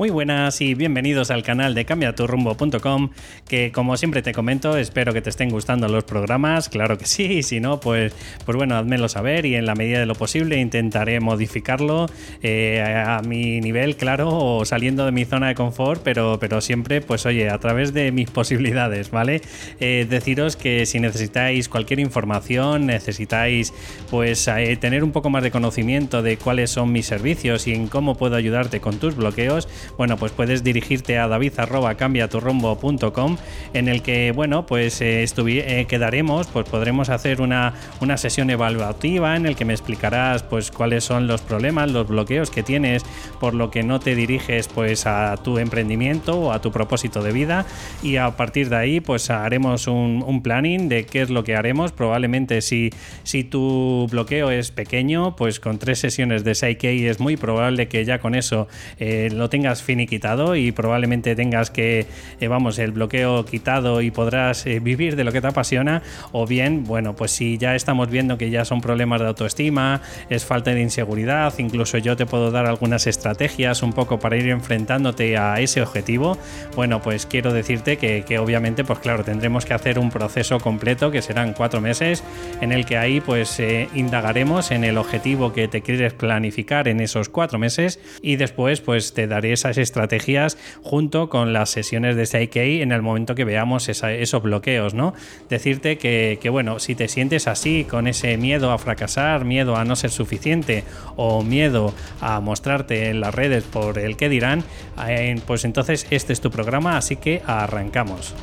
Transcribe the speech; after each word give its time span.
Muy 0.00 0.08
buenas 0.08 0.62
y 0.62 0.72
bienvenidos 0.72 1.30
al 1.30 1.42
canal 1.42 1.74
de 1.74 1.84
cambiaturrumbo.com 1.84 3.10
que 3.46 3.70
como 3.70 3.98
siempre 3.98 4.22
te 4.22 4.32
comento 4.32 4.78
espero 4.78 5.12
que 5.12 5.20
te 5.20 5.28
estén 5.28 5.50
gustando 5.50 5.88
los 5.88 6.04
programas, 6.04 6.70
claro 6.70 6.96
que 6.96 7.04
sí, 7.04 7.42
si 7.42 7.60
no 7.60 7.80
pues, 7.80 8.14
pues 8.46 8.56
bueno, 8.56 8.76
házmelo 8.76 9.10
saber 9.10 9.44
y 9.44 9.56
en 9.56 9.66
la 9.66 9.74
medida 9.74 9.98
de 9.98 10.06
lo 10.06 10.14
posible 10.14 10.56
intentaré 10.56 11.20
modificarlo 11.20 12.06
eh, 12.42 12.82
a 12.82 13.20
mi 13.20 13.60
nivel, 13.60 13.96
claro, 13.96 14.30
o 14.30 14.64
saliendo 14.64 15.04
de 15.04 15.12
mi 15.12 15.26
zona 15.26 15.48
de 15.48 15.54
confort, 15.54 16.00
pero, 16.02 16.38
pero 16.40 16.62
siempre 16.62 17.02
pues 17.02 17.26
oye, 17.26 17.50
a 17.50 17.58
través 17.58 17.92
de 17.92 18.10
mis 18.10 18.30
posibilidades, 18.30 19.10
¿vale? 19.10 19.42
Eh, 19.80 20.06
deciros 20.08 20.56
que 20.56 20.86
si 20.86 20.98
necesitáis 20.98 21.68
cualquier 21.68 22.00
información, 22.00 22.86
necesitáis 22.86 23.74
pues 24.08 24.48
eh, 24.48 24.78
tener 24.80 25.04
un 25.04 25.12
poco 25.12 25.28
más 25.28 25.42
de 25.42 25.50
conocimiento 25.50 26.22
de 26.22 26.38
cuáles 26.38 26.70
son 26.70 26.90
mis 26.90 27.04
servicios 27.04 27.66
y 27.66 27.74
en 27.74 27.86
cómo 27.86 28.16
puedo 28.16 28.36
ayudarte 28.36 28.80
con 28.80 28.98
tus 28.98 29.14
bloqueos, 29.14 29.68
bueno, 29.96 30.16
pues 30.16 30.32
puedes 30.32 30.64
dirigirte 30.64 31.18
a 31.18 31.28
david.cambiaturrumbo.com 31.28 33.36
en 33.74 33.88
el 33.88 34.02
que, 34.02 34.32
bueno, 34.32 34.66
pues 34.66 35.00
eh, 35.00 35.24
eh, 35.24 35.86
quedaremos, 35.88 36.48
pues 36.48 36.68
podremos 36.68 37.08
hacer 37.08 37.40
una, 37.40 37.74
una 38.00 38.16
sesión 38.16 38.50
evaluativa 38.50 39.36
en 39.36 39.46
el 39.46 39.56
que 39.56 39.64
me 39.64 39.72
explicarás 39.72 40.42
pues 40.42 40.70
cuáles 40.70 41.04
son 41.04 41.26
los 41.26 41.42
problemas, 41.42 41.90
los 41.90 42.08
bloqueos 42.08 42.50
que 42.50 42.62
tienes 42.62 43.04
por 43.38 43.54
lo 43.54 43.70
que 43.70 43.82
no 43.82 44.00
te 44.00 44.14
diriges 44.14 44.68
pues 44.68 45.06
a 45.06 45.36
tu 45.36 45.58
emprendimiento 45.58 46.38
o 46.38 46.52
a 46.52 46.60
tu 46.60 46.70
propósito 46.70 47.22
de 47.22 47.32
vida 47.32 47.66
y 48.02 48.16
a 48.16 48.36
partir 48.36 48.68
de 48.68 48.76
ahí 48.76 49.00
pues 49.00 49.30
haremos 49.30 49.86
un, 49.86 50.40
planning 50.42 50.88
de 50.88 51.04
qué 51.04 51.22
es 51.22 51.30
lo 51.30 51.44
que 51.44 51.54
haremos. 51.54 51.92
Probablemente 51.92 52.62
si, 52.62 52.90
si 53.24 53.44
tu 53.44 54.06
bloqueo 54.10 54.50
es 54.50 54.70
pequeño, 54.70 55.36
pues 55.36 55.60
con 55.60 55.78
tres 55.78 55.98
sesiones 55.98 56.44
de 56.44 56.52
6K 56.52 57.10
es 57.10 57.20
muy 57.20 57.36
probable 57.36 57.88
que 57.88 58.04
ya 58.04 58.20
con 58.20 58.34
eso 58.34 58.68
eh, 58.98 59.28
lo 59.32 59.50
tengas 59.50 59.79
finiquitado 59.82 60.56
y 60.56 60.72
probablemente 60.72 61.34
tengas 61.34 61.70
que, 61.70 62.06
eh, 62.40 62.48
vamos, 62.48 62.78
el 62.78 62.92
bloqueo 62.92 63.44
quitado 63.44 64.02
y 64.02 64.10
podrás 64.10 64.66
eh, 64.66 64.80
vivir 64.80 65.16
de 65.16 65.24
lo 65.24 65.32
que 65.32 65.40
te 65.40 65.46
apasiona, 65.46 66.02
o 66.32 66.46
bien, 66.46 66.84
bueno, 66.84 67.16
pues 67.16 67.30
si 67.30 67.58
ya 67.58 67.74
estamos 67.74 68.10
viendo 68.10 68.38
que 68.38 68.50
ya 68.50 68.64
son 68.64 68.80
problemas 68.80 69.20
de 69.20 69.28
autoestima, 69.28 70.02
es 70.28 70.44
falta 70.44 70.72
de 70.72 70.80
inseguridad, 70.80 71.52
incluso 71.58 71.98
yo 71.98 72.16
te 72.16 72.26
puedo 72.26 72.50
dar 72.50 72.66
algunas 72.66 73.06
estrategias 73.06 73.82
un 73.82 73.92
poco 73.92 74.18
para 74.18 74.36
ir 74.36 74.48
enfrentándote 74.48 75.36
a 75.36 75.60
ese 75.60 75.82
objetivo, 75.82 76.38
bueno, 76.76 77.02
pues 77.02 77.26
quiero 77.26 77.52
decirte 77.52 77.96
que, 77.96 78.38
obviamente, 78.38 78.84
pues 78.84 78.98
claro, 78.98 79.24
tendremos 79.24 79.64
que 79.64 79.74
hacer 79.74 79.98
un 79.98 80.10
proceso 80.10 80.58
completo 80.60 81.10
que 81.10 81.22
serán 81.22 81.52
cuatro 81.52 81.80
meses 81.80 82.22
en 82.60 82.72
el 82.72 82.84
que 82.86 82.96
ahí 82.96 83.20
pues 83.20 83.58
eh, 83.60 83.88
indagaremos 83.94 84.70
en 84.70 84.84
el 84.84 84.98
objetivo 84.98 85.52
que 85.52 85.68
te 85.68 85.82
quieres 85.82 86.12
planificar 86.12 86.88
en 86.88 87.00
esos 87.00 87.28
cuatro 87.28 87.58
meses 87.58 88.00
y 88.22 88.36
después 88.36 88.80
pues 88.80 89.14
te 89.14 89.26
daré 89.26 89.56
esas 89.70 89.82
estrategias 89.82 90.58
junto 90.82 91.28
con 91.28 91.52
las 91.52 91.70
sesiones 91.70 92.16
de 92.16 92.26
Psyche 92.26 92.82
en 92.82 92.92
el 92.92 93.02
momento 93.02 93.34
que 93.34 93.44
veamos 93.44 93.88
esos 93.88 94.42
bloqueos, 94.42 94.94
¿no? 94.94 95.14
Decirte 95.48 95.98
que, 95.98 96.48
bueno, 96.50 96.78
si 96.78 96.94
te 96.94 97.08
sientes 97.08 97.46
así, 97.46 97.84
con 97.84 98.06
ese 98.06 98.36
miedo 98.36 98.70
a 98.72 98.78
fracasar, 98.78 99.44
miedo 99.44 99.76
a 99.76 99.84
no 99.84 99.96
ser 99.96 100.10
suficiente 100.10 100.84
o 101.16 101.42
miedo 101.42 101.94
a 102.20 102.40
mostrarte 102.40 103.10
en 103.10 103.20
las 103.20 103.34
redes 103.34 103.64
por 103.64 103.98
el 103.98 104.16
que 104.16 104.28
dirán, 104.28 104.64
eh, 105.08 105.40
pues 105.46 105.64
entonces 105.64 106.06
este 106.10 106.32
es 106.32 106.40
tu 106.40 106.50
programa, 106.50 106.96
así 106.96 107.16
que 107.16 107.42
arrancamos. 107.46 108.34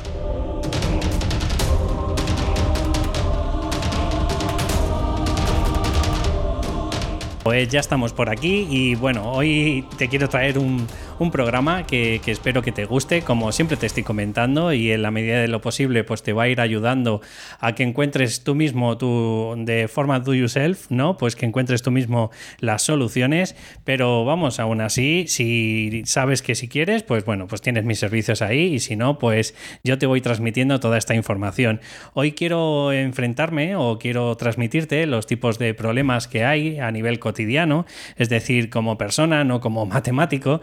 Pues 7.48 7.66
ya 7.68 7.80
estamos 7.80 8.12
por 8.12 8.28
aquí 8.28 8.66
y 8.68 8.94
bueno, 8.94 9.32
hoy 9.32 9.82
te 9.96 10.08
quiero 10.08 10.28
traer 10.28 10.58
un, 10.58 10.86
un 11.18 11.30
programa 11.30 11.84
que, 11.84 12.20
espero 12.26 12.62
que 12.62 12.72
te 12.72 12.84
guste, 12.84 13.22
como 13.22 13.50
siempre 13.52 13.76
te 13.76 13.86
estoy 13.86 14.02
comentando, 14.02 14.72
y 14.72 14.92
en 14.92 15.02
la 15.02 15.10
medida 15.10 15.40
de 15.40 15.48
lo 15.48 15.60
posible, 15.60 16.04
pues 16.04 16.22
te 16.22 16.32
va 16.32 16.44
a 16.44 16.48
ir 16.48 16.60
ayudando 16.60 17.20
a 17.58 17.74
que 17.74 17.82
encuentres 17.82 18.44
tú 18.44 18.54
mismo 18.54 18.96
tu, 18.98 19.54
de 19.58 19.88
forma 19.88 20.20
do 20.20 20.34
yourself, 20.34 20.90
¿no? 20.90 21.16
Pues 21.16 21.34
que 21.34 21.46
encuentres 21.46 21.82
tú 21.82 21.90
mismo 21.90 22.30
las 22.60 22.82
soluciones, 22.82 23.56
pero 23.84 24.24
vamos, 24.24 24.60
aún 24.60 24.80
así, 24.80 25.24
si 25.26 26.02
sabes 26.04 26.42
que 26.42 26.54
si 26.54 26.68
quieres, 26.68 27.02
pues 27.02 27.24
bueno, 27.24 27.46
pues 27.48 27.62
tienes 27.62 27.84
mis 27.84 27.98
servicios 27.98 28.42
ahí, 28.42 28.74
y 28.74 28.78
si 28.78 28.94
no, 28.94 29.18
pues 29.18 29.54
yo 29.82 29.98
te 29.98 30.06
voy 30.06 30.20
transmitiendo 30.20 30.78
toda 30.78 30.98
esta 30.98 31.14
información. 31.14 31.80
Hoy 32.14 32.32
quiero 32.32 32.92
enfrentarme 32.92 33.74
o 33.74 33.98
quiero 33.98 34.36
transmitirte 34.36 35.06
los 35.06 35.26
tipos 35.26 35.58
de 35.58 35.74
problemas 35.74 36.28
que 36.28 36.44
hay 36.44 36.78
a 36.78 36.90
nivel 36.92 37.18
cotidiano, 37.18 37.86
es 38.16 38.28
decir, 38.28 38.70
como 38.70 38.98
persona, 38.98 39.44
no 39.44 39.60
como 39.60 39.86
matemático, 39.86 40.60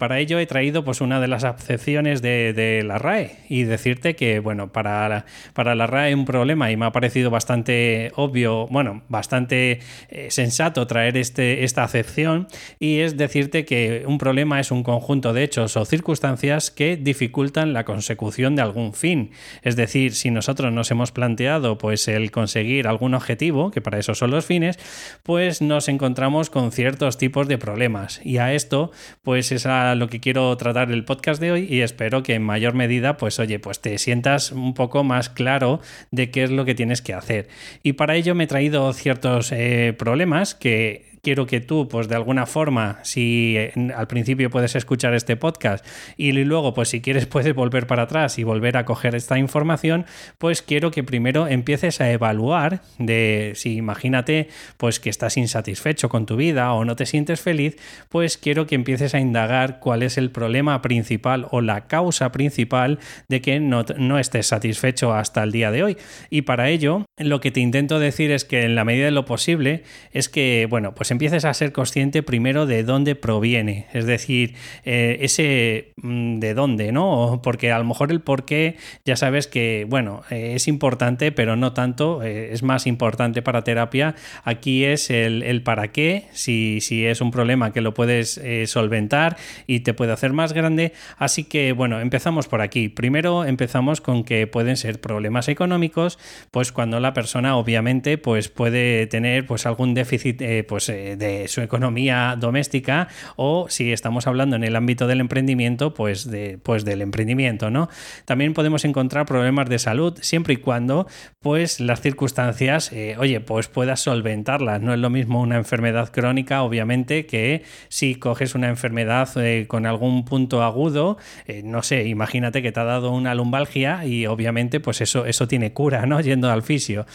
para 0.00 0.18
ello 0.18 0.38
he 0.38 0.46
traído 0.46 0.84
pues 0.84 1.00
una 1.00 1.20
de 1.20 1.28
las 1.28 1.44
acepciones 1.44 2.22
de, 2.22 2.82
la 2.84 2.98
RAE 2.98 3.38
y 3.48 3.64
decirte 3.64 4.16
que, 4.16 4.40
bueno, 4.40 4.72
para 4.72 5.08
la, 5.08 5.24
para 5.52 5.74
la 5.74 5.86
RAE 5.86 6.14
un 6.14 6.24
problema 6.24 6.70
y 6.70 6.76
me 6.76 6.86
ha 6.86 6.92
parecido 6.92 7.30
bastante 7.30 8.12
obvio, 8.16 8.66
bueno, 8.68 9.02
bastante 9.08 9.80
eh, 10.08 10.30
sensato 10.30 10.86
traer 10.86 11.16
este, 11.16 11.64
esta 11.64 11.84
acepción 11.84 12.48
y 12.78 13.00
es 13.00 13.16
decirte 13.16 13.64
que 13.64 14.04
un 14.06 14.18
problema 14.18 14.60
es 14.60 14.70
un 14.70 14.82
conjunto 14.82 15.32
de 15.32 15.44
hechos 15.44 15.76
o 15.76 15.84
circunstancias 15.84 16.70
que 16.70 16.96
dificultan 16.96 17.72
la 17.72 17.84
consecución 17.84 18.56
de 18.56 18.62
algún 18.62 18.94
fin. 18.94 19.30
Es 19.62 19.76
decir, 19.76 20.14
si 20.14 20.30
nosotros 20.30 20.72
nos 20.72 20.90
hemos 20.90 21.12
planteado 21.12 21.78
pues 21.78 22.08
el 22.08 22.30
conseguir 22.30 22.86
algún 22.86 23.14
objetivo, 23.14 23.70
que 23.70 23.80
para 23.80 23.98
eso 23.98 24.14
son 24.14 24.30
los 24.30 24.46
fines, 24.46 24.78
pues 25.22 25.62
nos 25.62 25.88
encontramos 25.88 26.50
con 26.50 26.72
ciertos 26.72 27.18
tipos 27.18 27.48
de 27.48 27.58
problemas 27.58 28.20
y 28.24 28.38
a 28.38 28.54
esto 28.54 28.90
pues 29.22 29.43
es 29.52 29.66
a 29.66 29.94
lo 29.94 30.08
que 30.08 30.20
quiero 30.20 30.56
tratar 30.56 30.90
el 30.90 31.04
podcast 31.04 31.40
de 31.40 31.52
hoy 31.52 31.66
y 31.68 31.80
espero 31.80 32.22
que 32.22 32.34
en 32.34 32.42
mayor 32.42 32.74
medida, 32.74 33.16
pues 33.16 33.38
oye, 33.38 33.58
pues 33.58 33.80
te 33.80 33.98
sientas 33.98 34.52
un 34.52 34.74
poco 34.74 35.04
más 35.04 35.28
claro 35.28 35.80
de 36.10 36.30
qué 36.30 36.44
es 36.44 36.50
lo 36.50 36.64
que 36.64 36.74
tienes 36.74 37.02
que 37.02 37.14
hacer. 37.14 37.48
Y 37.82 37.94
para 37.94 38.16
ello 38.16 38.34
me 38.34 38.44
he 38.44 38.46
traído 38.46 38.92
ciertos 38.92 39.52
eh, 39.52 39.94
problemas 39.98 40.54
que 40.54 41.13
quiero 41.24 41.46
que 41.46 41.60
tú, 41.60 41.88
pues 41.88 42.06
de 42.06 42.14
alguna 42.14 42.46
forma, 42.46 43.00
si 43.02 43.56
al 43.96 44.06
principio 44.06 44.50
puedes 44.50 44.76
escuchar 44.76 45.14
este 45.14 45.36
podcast 45.36 45.84
y 46.16 46.30
luego, 46.32 46.74
pues 46.74 46.90
si 46.90 47.00
quieres, 47.00 47.26
puedes 47.34 47.52
volver 47.54 47.88
para 47.88 48.04
atrás 48.04 48.38
y 48.38 48.44
volver 48.44 48.76
a 48.76 48.84
coger 48.84 49.16
esta 49.16 49.38
información, 49.38 50.06
pues 50.38 50.62
quiero 50.62 50.92
que 50.92 51.02
primero 51.02 51.48
empieces 51.48 52.00
a 52.00 52.12
evaluar 52.12 52.82
de 52.98 53.52
si 53.56 53.74
imagínate, 53.74 54.48
pues 54.76 55.00
que 55.00 55.10
estás 55.10 55.36
insatisfecho 55.36 56.08
con 56.08 56.26
tu 56.26 56.36
vida 56.36 56.72
o 56.72 56.84
no 56.84 56.94
te 56.94 57.06
sientes 57.06 57.40
feliz, 57.40 57.76
pues 58.08 58.38
quiero 58.38 58.66
que 58.66 58.76
empieces 58.76 59.14
a 59.14 59.20
indagar 59.20 59.80
cuál 59.80 60.02
es 60.02 60.18
el 60.18 60.30
problema 60.30 60.82
principal 60.82 61.48
o 61.50 61.60
la 61.60 61.86
causa 61.86 62.30
principal 62.30 62.98
de 63.28 63.40
que 63.40 63.58
no, 63.58 63.84
no 63.96 64.18
estés 64.18 64.46
satisfecho 64.46 65.14
hasta 65.14 65.42
el 65.42 65.50
día 65.50 65.70
de 65.70 65.82
hoy. 65.82 65.96
Y 66.28 66.42
para 66.42 66.68
ello, 66.68 67.06
lo 67.16 67.40
que 67.40 67.50
te 67.50 67.60
intento 67.60 67.98
decir 67.98 68.30
es 68.30 68.44
que 68.44 68.64
en 68.64 68.74
la 68.74 68.84
medida 68.84 69.06
de 69.06 69.10
lo 69.10 69.24
posible 69.24 69.84
es 70.12 70.28
que, 70.28 70.66
bueno, 70.68 70.94
pues 70.94 71.10
empieces 71.14 71.44
a 71.44 71.54
ser 71.54 71.72
consciente 71.72 72.22
primero 72.22 72.66
de 72.66 72.82
dónde 72.82 73.14
proviene, 73.14 73.86
es 73.92 74.04
decir, 74.04 74.54
eh, 74.84 75.18
ese 75.20 75.92
mm, 75.96 76.38
de 76.40 76.54
dónde, 76.54 76.92
¿no? 76.92 77.40
Porque 77.42 77.72
a 77.72 77.78
lo 77.78 77.84
mejor 77.84 78.10
el 78.10 78.20
por 78.20 78.44
qué 78.44 78.76
ya 79.04 79.16
sabes 79.16 79.46
que, 79.46 79.86
bueno, 79.88 80.22
eh, 80.30 80.52
es 80.54 80.68
importante, 80.68 81.32
pero 81.32 81.56
no 81.56 81.72
tanto, 81.72 82.22
eh, 82.22 82.52
es 82.52 82.62
más 82.62 82.86
importante 82.86 83.42
para 83.42 83.64
terapia. 83.64 84.14
Aquí 84.42 84.84
es 84.84 85.10
el, 85.10 85.62
para 85.62 85.92
qué, 85.92 86.26
si, 86.32 86.80
si, 86.80 87.06
es 87.06 87.20
un 87.20 87.30
problema 87.30 87.72
que 87.72 87.80
lo 87.80 87.94
puedes 87.94 88.40
solventar 88.66 89.36
y 89.66 89.80
te 89.80 89.94
puede 89.94 90.12
hacer 90.12 90.32
más 90.32 90.52
grande. 90.52 90.92
Así 91.16 91.44
que, 91.44 91.72
bueno, 91.72 92.00
empezamos 92.00 92.48
por 92.48 92.60
aquí. 92.60 92.88
Primero 92.88 93.44
empezamos 93.44 94.00
con 94.00 94.24
que 94.24 94.46
pueden 94.46 94.76
ser 94.76 95.00
problemas 95.00 95.48
económicos, 95.48 96.18
pues 96.50 96.72
cuando 96.72 97.00
la 97.00 97.14
persona 97.14 97.56
obviamente 97.56 98.18
pues 98.18 98.48
puede 98.48 99.06
tener 99.06 99.46
pues 99.46 99.66
algún 99.66 99.94
déficit 99.94 100.42
pues 100.66 100.88
de 101.16 101.48
su 101.48 101.60
economía 101.60 102.36
doméstica 102.38 103.08
o 103.36 103.66
si 103.68 103.92
estamos 103.92 104.26
hablando 104.26 104.56
en 104.56 104.64
el 104.64 104.76
ámbito 104.76 105.06
del 105.06 105.20
emprendimiento, 105.20 105.94
pues, 105.94 106.30
de, 106.30 106.58
pues 106.62 106.84
del 106.84 107.02
emprendimiento, 107.02 107.70
¿no? 107.70 107.88
También 108.24 108.54
podemos 108.54 108.84
encontrar 108.84 109.26
problemas 109.26 109.68
de 109.68 109.78
salud 109.78 110.18
siempre 110.20 110.54
y 110.54 110.56
cuando 110.58 111.06
pues 111.40 111.80
las 111.80 112.00
circunstancias, 112.00 112.90
eh, 112.92 113.16
oye, 113.18 113.40
pues 113.40 113.68
puedas 113.68 114.00
solventarlas. 114.00 114.80
No 114.80 114.94
es 114.94 114.98
lo 114.98 115.10
mismo 115.10 115.40
una 115.40 115.56
enfermedad 115.56 116.10
crónica, 116.10 116.62
obviamente, 116.62 117.26
que 117.26 117.62
si 117.88 118.14
coges 118.14 118.54
una 118.54 118.68
enfermedad 118.68 119.28
eh, 119.36 119.66
con 119.66 119.86
algún 119.86 120.24
punto 120.24 120.62
agudo, 120.62 121.18
eh, 121.46 121.62
no 121.64 121.82
sé, 121.82 122.04
imagínate 122.04 122.62
que 122.62 122.72
te 122.72 122.80
ha 122.80 122.84
dado 122.84 123.10
una 123.12 123.34
lumbalgia 123.34 124.06
y 124.06 124.26
obviamente 124.26 124.80
pues 124.80 125.00
eso, 125.00 125.26
eso 125.26 125.46
tiene 125.46 125.72
cura, 125.72 126.06
¿no? 126.06 126.20
Yendo 126.24 126.50
al 126.50 126.62
fisio. 126.62 127.06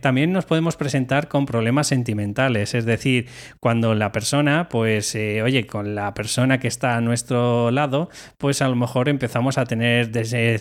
también 0.00 0.32
nos 0.32 0.44
podemos 0.44 0.76
presentar 0.76 1.28
con 1.28 1.46
problemas 1.46 1.86
sentimentales, 1.86 2.74
es 2.74 2.84
decir, 2.84 2.95
decir, 2.96 3.28
cuando 3.60 3.94
la 3.94 4.12
persona, 4.12 4.68
pues, 4.68 5.14
eh, 5.14 5.42
oye, 5.42 5.66
con 5.66 5.94
la 5.94 6.14
persona 6.14 6.58
que 6.58 6.68
está 6.68 6.96
a 6.96 7.00
nuestro 7.00 7.70
lado, 7.70 8.08
pues 8.38 8.62
a 8.62 8.68
lo 8.68 8.76
mejor 8.76 9.08
empezamos 9.08 9.58
a 9.58 9.64
tener 9.64 10.10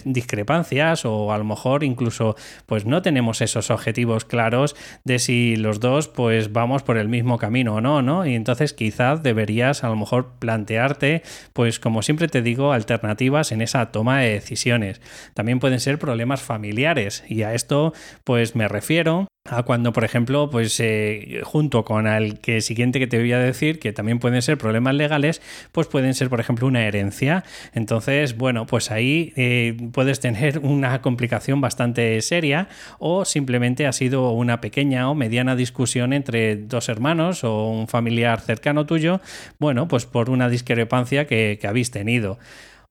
discrepancias 0.05 1.05
o 1.05 1.31
a 1.31 1.37
lo 1.37 1.43
mejor 1.43 1.83
incluso, 1.83 2.35
pues 2.65 2.85
no 2.85 3.01
tenemos 3.01 3.41
esos 3.41 3.71
objetivos 3.71 4.25
claros 4.25 4.75
de 5.03 5.19
si 5.19 5.55
los 5.55 5.79
dos, 5.79 6.07
pues 6.07 6.51
vamos 6.51 6.83
por 6.83 6.97
el 6.97 7.07
mismo 7.07 7.37
camino 7.37 7.75
o 7.75 7.81
no, 7.81 8.01
¿no? 8.01 8.25
Y 8.25 8.35
entonces 8.35 8.73
quizás 8.73 9.23
deberías 9.23 9.83
a 9.83 9.89
lo 9.89 9.95
mejor 9.95 10.33
plantearte, 10.39 11.23
pues 11.53 11.79
como 11.79 12.01
siempre 12.01 12.27
te 12.27 12.41
digo, 12.41 12.71
alternativas 12.71 13.51
en 13.51 13.61
esa 13.61 13.91
toma 13.91 14.19
de 14.19 14.31
decisiones. 14.31 15.01
También 15.33 15.59
pueden 15.59 15.79
ser 15.79 15.99
problemas 15.99 16.41
familiares 16.41 17.23
y 17.27 17.43
a 17.43 17.53
esto, 17.53 17.93
pues 18.23 18.55
me 18.55 18.67
refiero 18.67 19.27
a 19.47 19.61
cuando, 19.61 19.93
por 19.93 20.03
ejemplo, 20.03 20.49
pues 20.49 20.79
eh, 20.79 21.41
junto 21.43 21.85
con 21.85 22.07
el 22.07 22.39
que 22.39 22.61
siguiente 22.61 22.97
que 22.97 23.05
te 23.05 23.19
voy 23.19 23.31
a 23.31 23.37
decir, 23.37 23.77
que 23.77 23.93
también 23.93 24.17
pueden 24.17 24.41
ser 24.41 24.57
problemas 24.57 24.95
legales, 24.95 25.39
pues 25.71 25.85
pueden 25.85 26.15
ser, 26.15 26.29
por 26.29 26.39
ejemplo, 26.39 26.65
una 26.65 26.83
herencia. 26.83 27.43
Entonces, 27.73 28.37
bueno, 28.37 28.65
pues 28.65 28.89
ahí 28.89 29.33
eh, 29.35 29.77
puedes 29.91 30.19
tener 30.19 30.59
una 30.63 30.99
complicación 31.03 31.61
bastante 31.61 32.19
seria 32.21 32.69
o 32.97 33.23
simplemente 33.23 33.85
ha 33.85 33.91
sido 33.91 34.31
una 34.31 34.61
pequeña 34.61 35.09
o 35.11 35.15
mediana 35.15 35.55
discusión 35.55 36.11
entre 36.13 36.55
dos 36.55 36.89
hermanos 36.89 37.43
o 37.43 37.69
un 37.69 37.87
familiar 37.87 38.41
cercano 38.41 38.87
tuyo, 38.87 39.21
bueno, 39.59 39.87
pues 39.87 40.07
por 40.07 40.31
una 40.31 40.49
discrepancia 40.49 41.27
que, 41.27 41.59
que 41.61 41.67
habéis 41.67 41.91
tenido. 41.91 42.39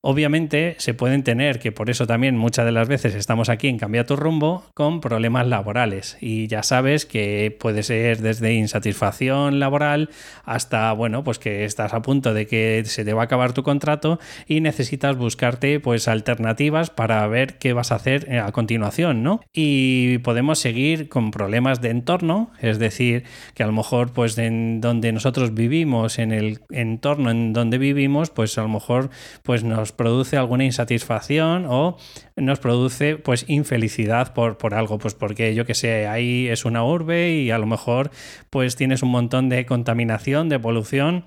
Obviamente 0.06 0.76
se 0.76 0.92
pueden 0.92 1.22
tener, 1.22 1.58
que 1.58 1.72
por 1.72 1.88
eso 1.88 2.06
también 2.06 2.36
muchas 2.36 2.66
de 2.66 2.72
las 2.72 2.88
veces 2.88 3.14
estamos 3.14 3.48
aquí 3.48 3.68
en 3.68 3.78
Cambia 3.78 4.04
tu 4.04 4.16
rumbo, 4.16 4.62
con 4.74 5.00
problemas 5.00 5.46
laborales. 5.46 6.18
Y 6.20 6.46
ya 6.46 6.62
sabes 6.62 7.06
que 7.06 7.56
puede 7.58 7.82
ser 7.82 8.20
desde 8.20 8.52
insatisfacción 8.52 9.60
laboral 9.60 10.10
hasta, 10.44 10.92
bueno, 10.92 11.24
pues 11.24 11.38
que 11.38 11.64
estás 11.64 11.94
a 11.94 12.02
punto 12.02 12.34
de 12.34 12.46
que 12.46 12.82
se 12.84 13.06
te 13.06 13.14
va 13.14 13.22
a 13.22 13.24
acabar 13.24 13.54
tu 13.54 13.62
contrato 13.62 14.20
y 14.46 14.60
necesitas 14.60 15.16
buscarte 15.16 15.80
pues 15.80 16.06
alternativas 16.06 16.90
para 16.90 17.26
ver 17.26 17.56
qué 17.56 17.72
vas 17.72 17.90
a 17.90 17.94
hacer 17.94 18.30
eh, 18.30 18.40
a 18.40 18.52
continuación, 18.52 19.22
¿no? 19.22 19.40
Y 19.54 20.18
podemos 20.18 20.58
seguir 20.58 21.08
con 21.08 21.30
problemas 21.30 21.80
de 21.80 21.88
entorno, 21.88 22.52
es 22.60 22.78
decir, 22.78 23.24
que 23.54 23.62
a 23.62 23.66
lo 23.66 23.72
mejor 23.72 24.12
pues 24.12 24.36
en 24.36 24.82
donde 24.82 25.12
nosotros 25.12 25.54
vivimos, 25.54 26.18
en 26.18 26.32
el 26.32 26.60
entorno 26.68 27.30
en 27.30 27.54
donde 27.54 27.78
vivimos, 27.78 28.28
pues 28.28 28.58
a 28.58 28.62
lo 28.62 28.68
mejor 28.68 29.08
pues 29.42 29.64
nos 29.64 29.93
produce 29.96 30.36
alguna 30.36 30.64
insatisfacción 30.64 31.66
o 31.68 31.96
nos 32.36 32.58
produce 32.58 33.16
pues 33.16 33.44
infelicidad 33.48 34.34
por, 34.34 34.58
por 34.58 34.74
algo, 34.74 34.98
pues 34.98 35.14
porque 35.14 35.54
yo 35.54 35.64
que 35.64 35.74
sé, 35.74 36.06
ahí 36.06 36.48
es 36.48 36.64
una 36.64 36.84
urbe 36.84 37.32
y 37.32 37.50
a 37.50 37.58
lo 37.58 37.66
mejor 37.66 38.10
pues 38.50 38.76
tienes 38.76 39.02
un 39.02 39.10
montón 39.10 39.48
de 39.48 39.66
contaminación, 39.66 40.48
de 40.48 40.58
polución 40.58 41.24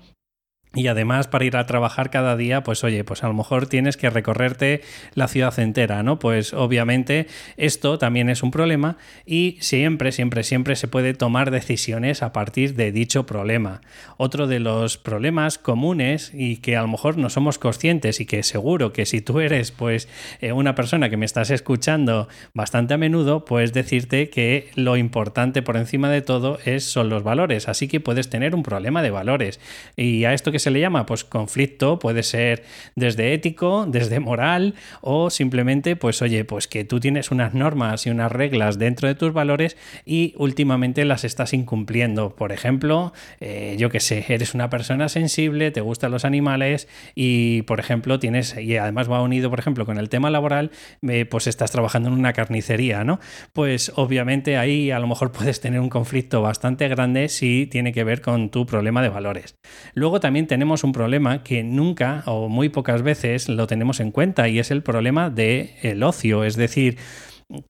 y 0.74 0.86
además 0.88 1.28
para 1.28 1.44
ir 1.44 1.56
a 1.56 1.66
trabajar 1.66 2.10
cada 2.10 2.36
día, 2.36 2.62
pues 2.62 2.84
oye, 2.84 3.02
pues 3.02 3.24
a 3.24 3.28
lo 3.28 3.34
mejor 3.34 3.66
tienes 3.66 3.96
que 3.96 4.10
recorrerte 4.10 4.82
la 5.14 5.26
ciudad 5.26 5.58
entera, 5.58 6.02
¿no? 6.02 6.18
Pues 6.18 6.52
obviamente 6.52 7.26
esto 7.56 7.98
también 7.98 8.28
es 8.28 8.42
un 8.42 8.50
problema 8.50 8.98
y 9.24 9.56
siempre, 9.60 10.12
siempre, 10.12 10.42
siempre 10.42 10.76
se 10.76 10.86
puede 10.86 11.14
tomar 11.14 11.50
decisiones 11.50 12.22
a 12.22 12.32
partir 12.32 12.74
de 12.74 12.92
dicho 12.92 13.24
problema. 13.24 13.80
Otro 14.18 14.46
de 14.46 14.60
los 14.60 14.98
problemas 14.98 15.58
comunes 15.58 16.32
y 16.34 16.58
que 16.58 16.76
a 16.76 16.82
lo 16.82 16.88
mejor 16.88 17.16
no 17.16 17.30
somos 17.30 17.58
conscientes 17.58 18.20
y 18.20 18.26
que 18.26 18.42
seguro 18.42 18.92
que 18.92 19.06
si 19.06 19.22
tú 19.22 19.40
eres 19.40 19.70
pues 19.72 20.08
eh, 20.40 20.52
una 20.52 20.74
persona 20.74 21.08
que 21.08 21.16
me 21.16 21.26
estás 21.26 21.50
escuchando 21.50 22.28
bastante 22.52 22.94
a 22.94 22.98
menudo, 22.98 23.44
puedes 23.44 23.72
decirte 23.72 24.28
que 24.28 24.70
lo 24.74 24.96
importante 24.96 25.62
por 25.62 25.76
encima 25.76 26.10
de 26.10 26.20
todo 26.20 26.58
es, 26.64 26.84
son 26.84 27.08
los 27.08 27.22
valores, 27.22 27.68
así 27.68 27.88
que 27.88 28.00
puedes 28.00 28.28
tener 28.28 28.54
un 28.54 28.62
problema 28.62 29.02
de 29.02 29.10
valores. 29.10 29.60
Y 29.96 30.24
a 30.24 30.34
esto 30.34 30.52
que 30.52 30.57
se 30.58 30.70
le 30.70 30.80
llama? 30.80 31.06
Pues 31.06 31.24
conflicto 31.24 31.98
puede 31.98 32.22
ser 32.22 32.64
desde 32.96 33.32
ético, 33.34 33.86
desde 33.86 34.20
moral 34.20 34.74
o 35.00 35.30
simplemente, 35.30 35.96
pues 35.96 36.22
oye, 36.22 36.44
pues 36.44 36.68
que 36.68 36.84
tú 36.84 37.00
tienes 37.00 37.30
unas 37.30 37.54
normas 37.54 38.06
y 38.06 38.10
unas 38.10 38.32
reglas 38.32 38.78
dentro 38.78 39.08
de 39.08 39.14
tus 39.14 39.32
valores 39.32 39.76
y 40.04 40.34
últimamente 40.36 41.04
las 41.04 41.24
estás 41.24 41.52
incumpliendo. 41.52 42.34
Por 42.34 42.52
ejemplo, 42.52 43.12
eh, 43.40 43.76
yo 43.78 43.90
que 43.90 44.00
sé, 44.00 44.24
eres 44.28 44.54
una 44.54 44.70
persona 44.70 45.08
sensible, 45.08 45.70
te 45.70 45.80
gustan 45.80 46.10
los 46.10 46.24
animales 46.24 46.88
y, 47.14 47.62
por 47.62 47.80
ejemplo, 47.80 48.18
tienes, 48.18 48.56
y 48.56 48.76
además 48.76 49.10
va 49.10 49.22
unido, 49.22 49.50
por 49.50 49.58
ejemplo, 49.58 49.86
con 49.86 49.98
el 49.98 50.08
tema 50.08 50.30
laboral, 50.30 50.70
eh, 51.08 51.24
pues 51.24 51.46
estás 51.46 51.70
trabajando 51.70 52.08
en 52.08 52.14
una 52.14 52.32
carnicería, 52.32 53.04
¿no? 53.04 53.20
Pues 53.52 53.92
obviamente 53.94 54.56
ahí 54.56 54.90
a 54.90 54.98
lo 54.98 55.06
mejor 55.06 55.32
puedes 55.32 55.60
tener 55.60 55.80
un 55.80 55.88
conflicto 55.88 56.42
bastante 56.42 56.88
grande 56.88 57.28
si 57.28 57.66
tiene 57.66 57.92
que 57.92 58.04
ver 58.04 58.20
con 58.20 58.50
tu 58.50 58.66
problema 58.66 59.02
de 59.02 59.08
valores. 59.08 59.56
Luego 59.94 60.20
también 60.20 60.46
tenemos 60.48 60.82
un 60.82 60.92
problema 60.92 61.44
que 61.44 61.62
nunca 61.62 62.24
o 62.26 62.48
muy 62.48 62.68
pocas 62.68 63.02
veces 63.02 63.48
lo 63.48 63.68
tenemos 63.68 64.00
en 64.00 64.10
cuenta 64.10 64.48
y 64.48 64.58
es 64.58 64.72
el 64.72 64.82
problema 64.82 65.30
del 65.30 65.70
el 65.82 66.02
ocio, 66.02 66.42
es 66.42 66.56
decir, 66.56 66.98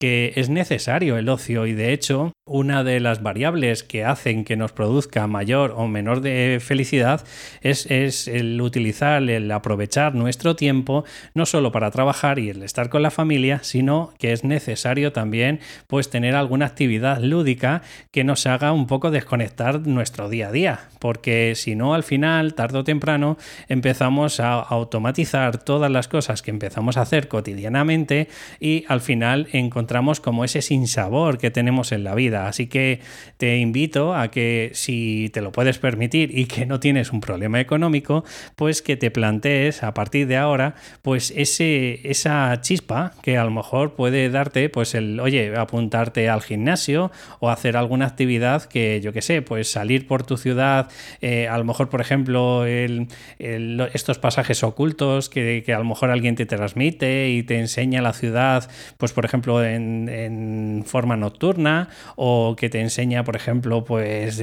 que 0.01 0.33
es 0.35 0.49
necesario 0.49 1.17
el 1.19 1.29
ocio 1.29 1.67
y 1.67 1.73
de 1.73 1.93
hecho 1.93 2.33
una 2.45 2.83
de 2.83 2.99
las 2.99 3.23
variables 3.23 3.85
que 3.85 4.05
hacen 4.05 4.45
que 4.45 4.57
nos 4.57 4.73
produzca 4.73 5.27
mayor 5.27 5.75
o 5.77 5.87
menor 5.87 6.21
de 6.21 6.59
felicidad 6.61 7.25
es, 7.61 7.87
es, 7.91 8.27
el 8.27 8.61
utilizar, 8.61 9.23
el 9.23 9.51
aprovechar 9.53 10.15
nuestro 10.15 10.57
tiempo 10.57 11.05
no 11.35 11.47
solo 11.47 11.71
para 11.71 11.91
trabajar 11.91 12.39
y 12.39 12.49
el 12.49 12.63
estar 12.63 12.89
con 12.89 13.03
la 13.03 13.11
familia, 13.11 13.61
sino 13.63 14.13
que 14.19 14.33
es 14.33 14.43
necesario 14.43 15.13
también 15.13 15.61
pues 15.87 16.11
tener 16.11 16.35
alguna 16.35 16.67
actividad 16.67 17.21
lúdica 17.21 17.83
que 18.11 18.25
nos 18.25 18.47
haga 18.47 18.73
un 18.73 18.87
poco 18.87 19.11
desconectar 19.13 19.87
nuestro 19.87 20.29
día 20.29 20.49
a 20.49 20.53
día, 20.53 20.81
porque 20.99 21.53
si 21.55 21.77
no 21.77 21.95
al 21.95 22.03
final, 22.03 22.55
tarde 22.55 22.79
o 22.79 22.85
temprano, 22.85 23.37
empezamos 23.69 24.41
a 24.41 24.55
automatizar 24.55 25.59
todas 25.59 25.91
las 25.91 26.09
cosas 26.09 26.43
que 26.43 26.51
empezamos 26.51 26.97
a 26.97 27.03
hacer 27.03 27.29
cotidianamente 27.29 28.29
y 28.59 28.85
al 28.89 29.01
final 29.01 29.47
encontramos 29.69 30.21
como 30.21 30.45
ese 30.45 30.63
sinsabor 30.63 31.39
que 31.39 31.51
tenemos 31.51 31.93
en 31.93 32.05
la 32.05 32.15
vida. 32.15 32.49
Así 32.49 32.67
que 32.67 33.01
te 33.37 33.59
invito 33.59 34.15
a 34.15 34.31
que 34.31 34.71
si 34.75 35.31
te 35.33 35.41
lo 35.41 35.53
puedes 35.53 35.79
permitir 35.79 36.37
y 36.37 36.47
que 36.47 36.67
no 36.67 36.81
tienes 36.81 37.13
un 37.13 37.21
problema 37.21 37.61
económico, 37.61 38.25
pues 38.57 38.83
que 38.83 38.97
te 38.97 39.11
plantees 39.11 39.83
a 39.83 39.95
partir 39.95 40.27
de 40.27 40.37
ahora, 40.37 40.75
pues 41.03 41.33
ese, 41.37 42.01
esa 42.09 42.61
chispa 42.61 43.13
que 43.23 43.39
a 43.39 43.45
lo 43.45 43.51
mejor 43.51 43.95
puede 43.95 44.31
darte, 44.31 44.69
pues 44.69 44.95
el, 44.95 45.21
oye, 45.21 45.57
apuntarte 45.57 46.29
al 46.29 46.43
gimnasio 46.43 47.11
o 47.41 47.51
hacer 47.51 47.77
alguna 47.77 48.07
actividad 48.07 48.65
que 48.65 49.01
yo 49.01 49.13
que 49.13 49.23
sé, 49.23 49.43
pues 49.43 49.71
salir 49.71 50.07
por 50.07 50.23
tu 50.25 50.37
ciudad, 50.37 50.91
eh, 51.21 51.49
a 51.49 51.59
lo 51.59 51.65
mejor, 51.65 51.89
por 51.89 52.01
ejemplo, 52.01 52.65
estos 52.67 54.19
pasajes 54.19 54.63
ocultos 54.63 55.29
que, 55.29 55.65
a 55.69 55.79
lo 55.79 55.85
mejor 55.85 56.11
alguien 56.11 56.35
te 56.35 56.47
transmite 56.47 57.31
y 57.31 57.43
te 57.43 57.59
enseña 57.59 58.03
la 58.03 58.13
ciudad, 58.13 58.71
pues 58.97 59.13
por 59.13 59.25
ejemplo, 59.25 59.58
en, 59.65 60.85
forma 60.87 61.17
nocturna 61.17 61.89
o 62.17 62.55
que 62.57 62.71
te 62.71 62.81
enseña, 62.81 63.25
por 63.25 63.37
ejemplo, 63.37 63.85
pues 63.85 64.43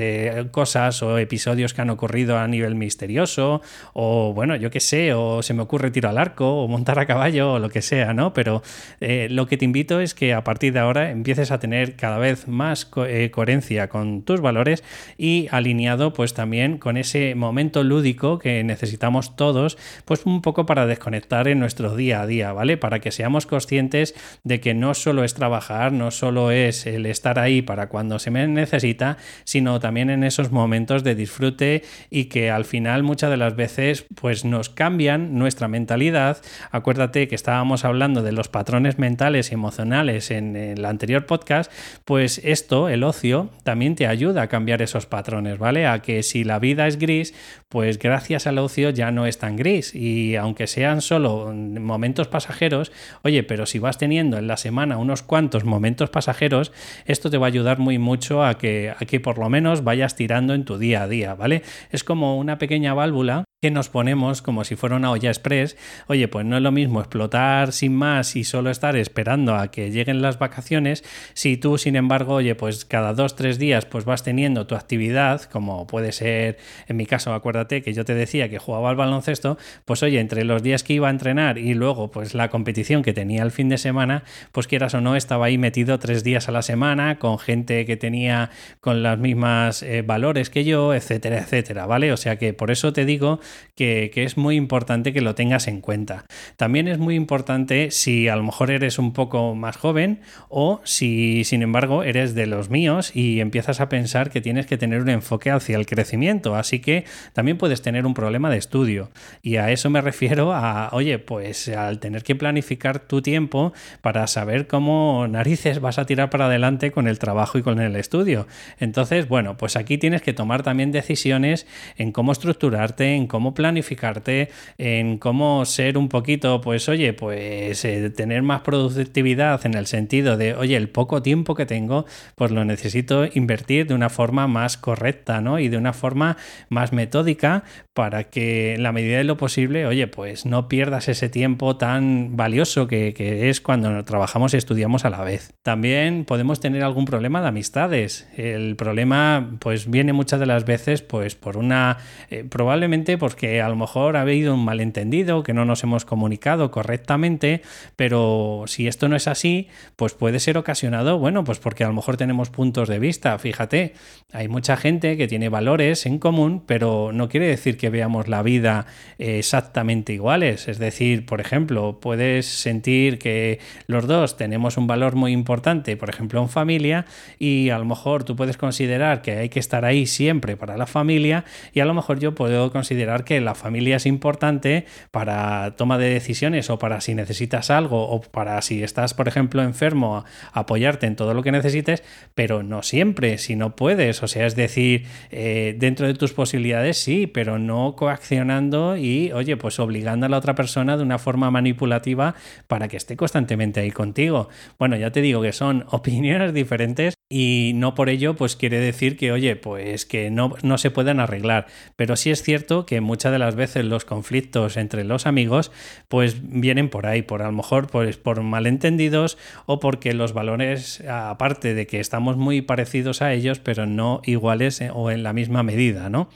cosas 0.51 1.01
o 1.01 1.17
episodios 1.17 1.73
que 1.73 1.81
han 1.81 1.89
ocurrido 1.89 2.37
a 2.37 2.47
nivel 2.47 2.75
misterioso, 2.75 3.61
o 3.93 4.33
bueno, 4.33 4.55
yo 4.55 4.69
qué 4.69 4.79
sé, 4.79 5.13
o 5.13 5.41
se 5.41 5.53
me 5.53 5.61
ocurre 5.61 5.91
tiro 5.91 6.09
al 6.09 6.17
arco, 6.17 6.63
o 6.63 6.67
montar 6.67 6.99
a 6.99 7.05
caballo, 7.05 7.53
o 7.53 7.59
lo 7.59 7.69
que 7.69 7.81
sea, 7.81 8.13
¿no? 8.13 8.33
Pero 8.33 8.61
eh, 8.99 9.27
lo 9.29 9.47
que 9.47 9.57
te 9.57 9.65
invito 9.65 9.99
es 9.99 10.13
que 10.13 10.33
a 10.33 10.43
partir 10.43 10.73
de 10.73 10.79
ahora 10.79 11.11
empieces 11.11 11.51
a 11.51 11.59
tener 11.59 11.95
cada 11.95 12.17
vez 12.17 12.47
más 12.47 12.89
eh, 13.07 13.31
coherencia 13.31 13.89
con 13.89 14.23
tus 14.23 14.41
valores 14.41 14.83
y 15.17 15.47
alineado 15.51 16.13
pues 16.13 16.33
también 16.33 16.77
con 16.77 16.97
ese 16.97 17.35
momento 17.35 17.83
lúdico 17.83 18.39
que 18.39 18.63
necesitamos 18.63 19.35
todos, 19.35 19.77
pues 20.05 20.25
un 20.25 20.41
poco 20.41 20.65
para 20.65 20.85
desconectar 20.85 21.47
en 21.47 21.59
nuestro 21.59 21.95
día 21.95 22.21
a 22.21 22.27
día, 22.27 22.53
¿vale? 22.53 22.77
Para 22.77 22.99
que 22.99 23.11
seamos 23.11 23.45
conscientes 23.45 24.15
de 24.43 24.59
que 24.59 24.73
no 24.73 24.93
solo 25.05 25.23
es 25.23 25.35
trabajar, 25.35 25.91
no 25.91 26.09
solo 26.09 26.49
es 26.49 26.87
el 26.87 27.05
estar 27.05 27.37
ahí 27.37 27.61
para 27.61 27.89
cuando 27.89 28.17
se 28.17 28.31
me 28.31 28.47
necesita, 28.47 29.17
sino 29.43 29.79
también 29.79 30.09
en 30.09 30.23
esos 30.23 30.51
momentos 30.51 31.03
de 31.03 31.13
disfrute 31.13 31.83
y 32.09 32.25
que 32.25 32.49
al 32.49 32.65
final 32.65 33.03
muchas 33.03 33.29
de 33.29 33.37
las 33.37 33.55
veces 33.55 34.07
pues 34.15 34.45
nos 34.45 34.69
cambian 34.69 35.37
nuestra 35.37 35.67
mentalidad. 35.67 36.41
Acuérdate 36.71 37.27
que 37.27 37.35
estábamos 37.35 37.85
hablando 37.85 38.23
de 38.23 38.31
los 38.31 38.47
patrones 38.47 38.97
mentales 38.97 39.51
y 39.51 39.53
emocionales 39.53 40.31
en 40.31 40.55
el 40.55 40.83
anterior 40.85 41.27
podcast, 41.27 41.71
pues 42.03 42.41
esto, 42.43 42.89
el 42.89 43.03
ocio, 43.03 43.51
también 43.61 43.93
te 43.93 44.07
ayuda 44.07 44.41
a 44.41 44.47
cambiar 44.47 44.81
esos 44.81 45.05
patrones, 45.05 45.59
¿vale? 45.59 45.85
A 45.85 46.01
que 46.01 46.23
si 46.23 46.43
la 46.43 46.57
vida 46.57 46.87
es 46.87 46.97
gris, 46.97 47.35
pues 47.69 47.99
gracias 47.99 48.47
al 48.47 48.57
ocio 48.57 48.89
ya 48.89 49.11
no 49.11 49.27
es 49.27 49.37
tan 49.37 49.55
gris 49.55 49.93
y 49.93 50.35
aunque 50.35 50.65
sean 50.65 51.01
solo 51.01 51.53
momentos 51.53 52.27
pasajeros, 52.27 52.91
oye, 53.21 53.43
pero 53.43 53.67
si 53.67 53.77
vas 53.77 53.99
teniendo 53.99 54.39
en 54.39 54.47
la 54.47 54.57
semana 54.57 54.94
unos 54.97 55.23
cuantos 55.23 55.63
momentos 55.63 56.09
pasajeros, 56.09 56.71
esto 57.05 57.29
te 57.29 57.37
va 57.37 57.47
a 57.47 57.49
ayudar 57.49 57.79
muy 57.79 57.97
mucho 57.97 58.43
a 58.43 58.57
que, 58.57 58.93
a 58.97 59.05
que 59.05 59.19
por 59.19 59.37
lo 59.37 59.49
menos 59.49 59.83
vayas 59.83 60.15
tirando 60.15 60.53
en 60.53 60.65
tu 60.65 60.77
día 60.77 61.03
a 61.03 61.07
día, 61.07 61.35
¿vale? 61.35 61.63
Es 61.91 62.03
como 62.03 62.37
una 62.37 62.57
pequeña 62.57 62.93
válvula 62.93 63.44
que 63.65 63.71
nos 63.71 63.89
ponemos 63.89 64.43
como 64.43 64.63
si 64.63 64.75
fuera 64.75 64.95
una 64.95 65.09
olla 65.09 65.29
express, 65.29 65.75
oye, 66.05 66.27
pues 66.27 66.45
no 66.45 66.55
es 66.55 66.61
lo 66.61 66.71
mismo 66.71 66.99
explotar 66.99 67.71
sin 67.71 67.95
más 67.95 68.35
y 68.35 68.43
solo 68.43 68.69
estar 68.69 68.95
esperando 68.95 69.55
a 69.55 69.71
que 69.71 69.89
lleguen 69.89 70.21
las 70.21 70.37
vacaciones, 70.37 71.03
si 71.33 71.57
tú, 71.57 71.79
sin 71.79 71.95
embargo, 71.95 72.35
oye, 72.35 72.53
pues 72.53 72.85
cada 72.85 73.15
dos, 73.15 73.35
tres 73.35 73.57
días 73.57 73.87
pues 73.87 74.05
vas 74.05 74.21
teniendo 74.21 74.67
tu 74.67 74.75
actividad, 74.75 75.41
como 75.41 75.87
puede 75.87 76.11
ser, 76.11 76.59
en 76.87 76.95
mi 76.95 77.07
caso, 77.07 77.33
acuérdate 77.33 77.81
que 77.81 77.91
yo 77.95 78.05
te 78.05 78.13
decía 78.13 78.47
que 78.49 78.59
jugaba 78.59 78.91
al 78.91 78.97
baloncesto, 78.97 79.57
pues 79.83 80.03
oye, 80.03 80.19
entre 80.19 80.43
los 80.43 80.61
días 80.61 80.83
que 80.83 80.93
iba 80.93 81.07
a 81.07 81.09
entrenar 81.09 81.57
y 81.57 81.73
luego 81.73 82.11
pues 82.11 82.35
la 82.35 82.49
competición 82.49 83.01
que 83.01 83.13
tenía 83.13 83.41
el 83.41 83.49
fin 83.49 83.67
de 83.67 83.79
semana, 83.79 84.25
pues 84.51 84.67
quieras 84.67 84.93
o 84.93 85.01
no, 85.01 85.15
estaba 85.15 85.47
ahí 85.47 85.57
metido 85.57 85.97
tres 85.97 86.23
días 86.23 86.49
a 86.49 86.51
la 86.51 86.61
semana 86.61 87.17
con 87.17 87.39
gente 87.39 87.87
que 87.87 87.97
tenía 87.97 88.51
con 88.79 89.01
las 89.01 89.17
mismas 89.17 89.81
eh, 89.81 90.03
valores 90.03 90.51
que 90.51 90.63
yo, 90.65 90.93
etcétera, 90.93 91.39
etcétera, 91.39 91.87
¿vale? 91.87 92.11
O 92.11 92.17
sea 92.17 92.37
que 92.37 92.53
por 92.53 92.69
eso 92.69 92.93
te 92.93 93.05
digo 93.05 93.39
que, 93.75 94.11
es 94.15 94.37
muy 94.37 94.55
importante 94.55 95.13
que 95.13 95.21
lo 95.21 95.35
tengas 95.35 95.67
en 95.67 95.81
cuenta. 95.81 96.25
También 96.57 96.87
es 96.87 96.97
muy 96.97 97.15
importante 97.15 97.91
si 97.91 98.27
a 98.27 98.35
lo 98.35 98.43
mejor 98.43 98.71
eres 98.71 98.97
un 98.97 99.13
poco 99.13 99.53
más 99.55 99.77
joven 99.77 100.21
o 100.49 100.81
si 100.83 101.43
sin 101.43 101.61
embargo 101.61 102.03
eres 102.03 102.35
de 102.35 102.47
los 102.47 102.69
míos 102.69 103.15
y 103.15 103.41
empiezas 103.41 103.81
a 103.81 103.89
pensar 103.89 104.29
que 104.29 104.41
tienes 104.41 104.65
que 104.65 104.77
tener 104.77 105.01
un 105.01 105.09
enfoque 105.09 105.51
hacia 105.51 105.77
el 105.77 105.85
crecimiento. 105.85 106.55
Así 106.55 106.79
que 106.79 107.05
también 107.33 107.57
puedes 107.57 107.81
tener 107.81 108.05
un 108.05 108.13
problema 108.13 108.49
de 108.49 108.57
estudio. 108.57 109.11
Y 109.41 109.57
a 109.57 109.71
eso 109.71 109.89
me 109.89 110.01
refiero 110.01 110.53
a, 110.53 110.89
oye, 110.93 111.19
pues 111.19 111.67
al 111.69 111.99
tener 111.99 112.23
que 112.23 112.35
planificar 112.35 112.99
tu 112.99 113.21
tiempo 113.21 113.73
para 114.01 114.27
saber 114.27 114.67
cómo 114.67 115.27
narices 115.27 115.79
vas 115.79 115.99
a 115.99 116.05
tirar 116.05 116.29
para 116.29 116.45
adelante 116.45 116.91
con 116.91 117.07
el 117.07 117.19
trabajo 117.19 117.57
y 117.57 117.61
con 117.61 117.79
el 117.79 117.95
estudio. 117.95 118.47
Entonces, 118.79 119.27
bueno, 119.27 119.57
pues 119.57 119.75
aquí 119.75 119.97
tienes 119.97 120.21
que 120.21 120.33
tomar 120.33 120.63
también 120.63 120.91
decisiones 120.91 121.67
en 121.97 122.11
cómo 122.11 122.31
estructurarte, 122.31 123.15
en 123.15 123.27
cómo 123.27 123.44
planificarte, 123.53 124.49
en 124.77 125.17
cómo 125.17 125.65
ser 125.65 125.97
un 125.97 126.09
poquito, 126.09 126.61
pues 126.61 126.89
oye, 126.89 127.13
pues 127.13 127.85
eh, 127.85 128.09
tener 128.09 128.41
más 128.43 128.61
productividad 128.61 129.65
en 129.65 129.75
el 129.75 129.87
sentido 129.87 130.37
de, 130.37 130.55
oye, 130.55 130.75
el 130.75 130.89
poco 130.89 131.21
tiempo 131.21 131.55
que 131.55 131.65
tengo, 131.65 132.05
pues 132.35 132.51
lo 132.51 132.65
necesito 132.65 133.25
invertir 133.33 133.87
de 133.87 133.93
una 133.93 134.09
forma 134.09 134.47
más 134.47 134.77
correcta, 134.77 135.41
¿no? 135.41 135.59
Y 135.59 135.69
de 135.69 135.77
una 135.77 135.93
forma 135.93 136.37
más 136.69 136.93
metódica 136.93 137.63
para 137.93 138.25
que 138.25 138.75
en 138.75 138.83
la 138.83 138.91
medida 138.91 139.17
de 139.17 139.23
lo 139.23 139.37
posible, 139.37 139.85
oye, 139.85 140.07
pues 140.07 140.45
no 140.45 140.67
pierdas 140.67 141.07
ese 141.07 141.29
tiempo 141.29 141.77
tan 141.77 142.35
valioso 142.35 142.87
que, 142.87 143.13
que 143.13 143.49
es 143.49 143.61
cuando 143.61 144.03
trabajamos 144.03 144.53
y 144.53 144.57
estudiamos 144.57 145.05
a 145.05 145.09
la 145.09 145.23
vez. 145.23 145.53
También 145.63 146.25
podemos 146.25 146.59
tener 146.59 146.83
algún 146.83 147.05
problema 147.05 147.41
de 147.41 147.47
amistades. 147.47 148.27
El 148.35 148.75
problema, 148.75 149.57
pues 149.59 149.89
viene 149.89 150.13
muchas 150.13 150.39
de 150.39 150.45
las 150.45 150.65
veces, 150.65 151.01
pues 151.01 151.35
por 151.35 151.57
una, 151.57 151.97
eh, 152.29 152.43
probablemente 152.43 153.17
porque 153.25 153.59
a 153.59 153.69
lo 153.69 153.75
mejor 153.75 154.17
ha 154.17 154.21
habido 154.21 154.53
un 154.53 154.63
malentendido, 154.63 155.41
que 155.41 155.51
no 155.51 155.65
nos 155.65 155.83
hemos 155.83 156.05
comunicado 156.05 156.69
correctamente, 156.69 157.63
pero 157.95 158.65
si 158.67 158.87
esto 158.87 159.09
no 159.09 159.15
es 159.15 159.27
así, 159.27 159.67
pues 159.95 160.13
puede 160.13 160.39
ser 160.39 160.59
ocasionado, 160.59 161.17
bueno, 161.17 161.43
pues 161.43 161.57
porque 161.57 161.83
a 161.83 161.87
lo 161.87 161.93
mejor 161.95 162.17
tenemos 162.17 162.51
puntos 162.51 162.87
de 162.87 162.99
vista. 162.99 163.35
Fíjate, 163.39 163.93
hay 164.31 164.47
mucha 164.47 164.77
gente 164.77 165.17
que 165.17 165.27
tiene 165.27 165.49
valores 165.49 166.05
en 166.05 166.19
común, 166.19 166.61
pero 166.67 167.13
no 167.13 167.27
quiere 167.27 167.47
decir 167.47 167.77
que 167.77 167.89
veamos 167.89 168.27
la 168.27 168.43
vida 168.43 168.85
exactamente 169.17 170.13
iguales. 170.13 170.67
Es 170.67 170.77
decir, 170.77 171.25
por 171.25 171.41
ejemplo, 171.41 171.99
puedes 171.99 172.45
sentir 172.45 173.17
que 173.17 173.57
los 173.87 174.05
dos 174.05 174.37
tenemos 174.37 174.77
un 174.77 174.85
valor 174.85 175.15
muy 175.15 175.31
importante, 175.31 175.97
por 175.97 176.11
ejemplo, 176.11 176.39
en 176.43 176.49
familia, 176.49 177.07
y 177.39 177.71
a 177.71 177.79
lo 177.79 177.85
mejor 177.85 178.23
tú 178.23 178.35
puedes 178.35 178.57
considerar 178.57 179.23
que 179.23 179.31
hay 179.31 179.49
que 179.49 179.59
estar 179.59 179.83
ahí 179.83 180.05
siempre 180.05 180.57
para 180.57 180.77
la 180.77 180.85
familia, 180.85 181.43
y 181.73 181.79
a 181.79 181.85
lo 181.85 181.95
mejor 181.95 182.19
yo 182.19 182.35
puedo 182.35 182.71
considerar 182.71 183.14
que 183.23 183.39
la 183.41 183.55
familia 183.55 183.97
es 183.97 184.05
importante 184.05 184.85
para 185.11 185.75
toma 185.77 185.97
de 185.97 186.09
decisiones 186.09 186.69
o 186.69 186.77
para 186.79 187.01
si 187.01 187.15
necesitas 187.15 187.69
algo 187.69 188.09
o 188.09 188.21
para 188.21 188.61
si 188.61 188.83
estás, 188.83 189.13
por 189.13 189.27
ejemplo, 189.27 189.63
enfermo, 189.63 190.25
apoyarte 190.51 191.07
en 191.07 191.15
todo 191.15 191.33
lo 191.33 191.43
que 191.43 191.51
necesites, 191.51 192.03
pero 192.33 192.63
no 192.63 192.83
siempre, 192.83 193.37
si 193.37 193.55
no 193.55 193.75
puedes. 193.75 194.23
O 194.23 194.27
sea, 194.27 194.45
es 194.45 194.55
decir, 194.55 195.05
eh, 195.31 195.75
dentro 195.77 196.07
de 196.07 196.13
tus 196.13 196.33
posibilidades 196.33 196.97
sí, 196.97 197.27
pero 197.27 197.59
no 197.59 197.95
coaccionando 197.95 198.97
y, 198.97 199.31
oye, 199.31 199.57
pues 199.57 199.79
obligando 199.79 200.25
a 200.25 200.29
la 200.29 200.37
otra 200.37 200.55
persona 200.55 200.97
de 200.97 201.03
una 201.03 201.19
forma 201.19 201.51
manipulativa 201.51 202.35
para 202.67 202.87
que 202.87 202.97
esté 202.97 203.15
constantemente 203.15 203.79
ahí 203.79 203.91
contigo. 203.91 204.49
Bueno, 204.77 204.95
ya 204.95 205.11
te 205.11 205.21
digo 205.21 205.41
que 205.41 205.53
son 205.53 205.85
opiniones 205.91 206.53
diferentes 206.53 207.15
y 207.29 207.71
no 207.75 207.95
por 207.95 208.09
ello 208.09 208.35
pues 208.35 208.55
quiere 208.55 208.79
decir 208.79 209.17
que, 209.17 209.31
oye, 209.31 209.55
pues 209.55 210.05
que 210.05 210.29
no, 210.29 210.53
no 210.61 210.77
se 210.77 210.91
puedan 210.91 211.19
arreglar. 211.19 211.67
Pero 211.95 212.15
sí 212.15 212.31
es 212.31 212.43
cierto 212.43 212.85
que 212.85 213.01
muchas 213.05 213.31
de 213.31 213.39
las 213.39 213.55
veces 213.55 213.85
los 213.85 214.03
conflictos 214.03 214.77
entre 214.77 215.03
los 215.03 215.25
amigos 215.25 215.71
pues 216.07 216.37
vienen 216.41 216.89
por 216.89 217.07
ahí, 217.07 217.21
por 217.21 217.41
a 217.41 217.45
lo 217.45 217.51
mejor 217.53 217.87
pues, 217.87 218.17
por 218.17 218.41
malentendidos 218.41 219.37
o 219.65 219.79
porque 219.79 220.13
los 220.13 220.33
valores, 220.33 221.01
aparte 221.07 221.73
de 221.73 221.87
que 221.87 221.99
estamos 221.99 222.37
muy 222.37 222.61
parecidos 222.61 223.21
a 223.21 223.33
ellos, 223.33 223.59
pero 223.59 223.85
no 223.85 224.21
iguales 224.25 224.81
eh, 224.81 224.89
o 224.93 225.11
en 225.11 225.23
la 225.23 225.33
misma 225.33 225.63
medida, 225.63 226.09
¿no? 226.09 226.29